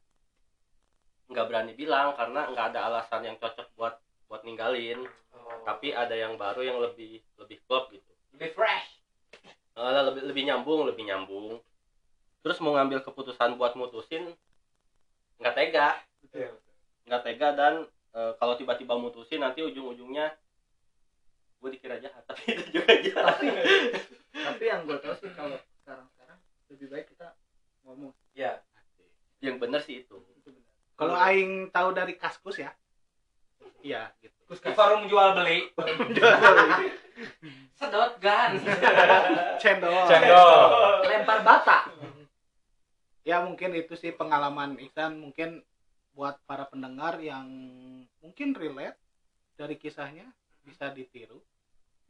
nggak 1.27 1.45
berani 1.45 1.73
bilang 1.73 2.13
karena 2.13 2.47
nggak 2.47 2.73
ada 2.73 2.79
alasan 2.85 3.21
yang 3.23 3.37
cocok 3.37 3.69
buat 3.75 3.95
buat 4.25 4.41
ninggalin 4.41 5.03
Oh. 5.29 5.61
tapi 5.61 5.93
ada 5.93 6.11
yang 6.11 6.35
baru 6.35 6.61
yang 6.61 6.77
lebih 6.79 7.21
lebih 7.37 7.61
klop 7.63 7.89
gitu 7.89 8.09
lebih 8.33 8.49
fresh 8.51 8.97
Eh, 9.71 10.01
lebih 10.03 10.25
lebih 10.25 10.43
nyambung 10.43 10.83
lebih 10.83 11.05
nyambung 11.05 11.61
terus 12.41 12.57
mau 12.59 12.73
ngambil 12.73 12.99
keputusan 13.01 13.55
buat 13.55 13.73
mutusin 13.73 14.33
nggak 15.37 15.53
tega 15.53 16.01
Betul. 16.19 16.57
nggak 17.05 17.21
tega 17.23 17.49
dan 17.53 17.73
eh, 18.11 18.33
kalau 18.35 18.53
tiba-tiba 18.53 18.93
mutusin 18.93 19.39
nanti 19.39 19.61
ujung-ujungnya 19.61 20.33
gue 21.55 21.69
dikira 21.71 21.97
jahat 21.97 22.25
tapi 22.25 22.41
itu 22.49 22.63
juga 22.73 22.89
jahat 22.99 23.37
Tapi, 23.37 23.47
tapi 24.33 24.63
yang 24.65 24.81
gue 24.83 24.97
tahu 24.97 25.13
sih 25.15 25.29
kalau 25.31 25.55
sekarang-sekarang 25.79 26.39
lebih 26.67 26.87
baik 26.89 27.05
kita 27.07 27.37
ngomong. 27.83 28.11
ya 28.33 28.59
yang 29.39 29.55
bener 29.55 29.79
sih 29.79 30.03
itu 30.03 30.17
Itu 30.35 30.49
benar. 30.51 30.73
kalau 30.95 31.15
aing 31.15 31.68
tahu 31.79 31.95
dari 31.95 32.13
kaskus 32.19 32.59
ya? 32.59 32.75
Iya 33.79 34.11
gitu. 34.19 34.35
Forum 34.75 35.07
jual 35.11 35.39
beli. 35.39 35.71
Sedot 37.79 38.19
gan. 38.19 38.59
Cendol. 39.63 40.03
Cendol. 40.11 40.59
Lempar 41.07 41.39
bata. 41.47 41.87
ya 43.23 43.45
mungkin 43.45 43.77
itu 43.79 43.95
sih 43.95 44.11
pengalaman 44.11 44.75
Iksan. 44.75 45.23
Mungkin 45.23 45.63
buat 46.11 46.35
para 46.43 46.67
pendengar 46.67 47.15
yang 47.23 47.47
mungkin 48.19 48.51
relate 48.51 48.99
dari 49.55 49.79
kisahnya 49.79 50.27
bisa 50.67 50.91
ditiru. 50.91 51.39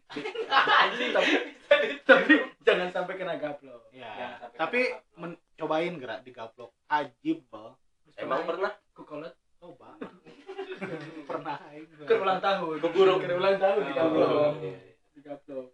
Tapi, 0.09 2.01
tapi 2.01 2.33
jangan 2.65 2.89
sampai 2.89 3.13
kena 3.13 3.37
gaplok. 3.37 3.93
ya 3.93 4.41
sampai 4.41 4.57
tapi 4.57 4.79
kena 4.89 5.01
men- 5.21 5.41
cobain 5.53 5.93
gerak 6.01 6.25
di 6.25 6.33
gaplok. 6.33 6.73
Ajib 6.89 7.45
bal 7.53 7.77
emang 8.17 8.41
pernah? 8.49 8.73
Kukolet 8.97 9.37
coba 9.59 9.99
pernah 11.29 11.55
aing 11.69 11.85
ke 12.07 12.15
ulang 12.15 12.39
tahun. 12.39 12.79
Keburu. 12.79 13.19
Ke 13.19 13.35
ulang 13.35 13.59
tahun 13.59 13.81
di 13.83 13.93
gaplok. 13.93 14.31
Oh. 14.31 14.51
Di 15.13 15.19
gaplok. 15.21 15.67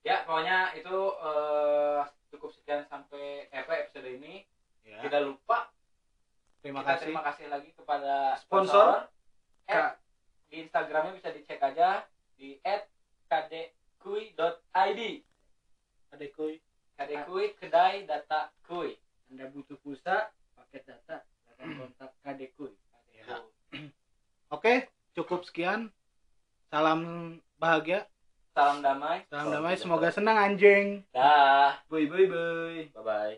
ya 0.00 0.24
pokoknya 0.24 0.72
itu 0.80 0.96
eh, 1.20 2.00
cukup 2.32 2.50
sekian 2.56 2.88
sampai 2.88 3.52
eh, 3.52 3.60
apa 3.60 3.84
episode 3.84 4.08
ini 4.08 4.48
ya. 4.80 5.04
tidak 5.04 5.28
lupa 5.28 5.68
terima 6.64 6.80
kita 6.80 6.88
kasih 6.96 7.04
terima 7.04 7.22
kasih 7.28 7.46
lagi 7.52 7.70
kepada 7.76 8.40
Sponsor. 8.40 9.12
sponsor 9.68 10.00
di 10.50 10.66
instagramnya 10.66 11.12
bisa 11.14 11.28
dicek 11.36 11.60
aja 11.60 12.08
di 12.34 12.56
@kadekui.id 13.28 15.00
adekuy 16.10 16.58
kadekui 16.98 17.46
kedai 17.60 18.08
data 18.08 18.50
kui 18.66 18.96
Anda 19.30 19.46
butuh 19.54 19.78
pulsa, 19.78 20.34
paket 20.58 20.90
data, 20.90 21.22
silakan 21.22 21.68
kontak 21.78 22.10
kadekuy 22.26 22.74
Ya. 22.89 22.89
Oke, 24.50 24.90
cukup 25.14 25.46
sekian. 25.46 25.94
Salam 26.74 27.00
bahagia, 27.54 28.06
salam 28.50 28.82
damai 28.82 29.22
salam 29.30 29.46
damai. 29.50 29.74
sejahtera. 29.74 29.82
Semoga 29.82 30.08
senang 30.10 30.38
anjing. 30.38 31.06
dah 31.14 31.78
Boy 31.86 32.10
boy 32.10 32.26
boy. 32.26 32.76
bye 32.94 33.02
bye 33.06 33.34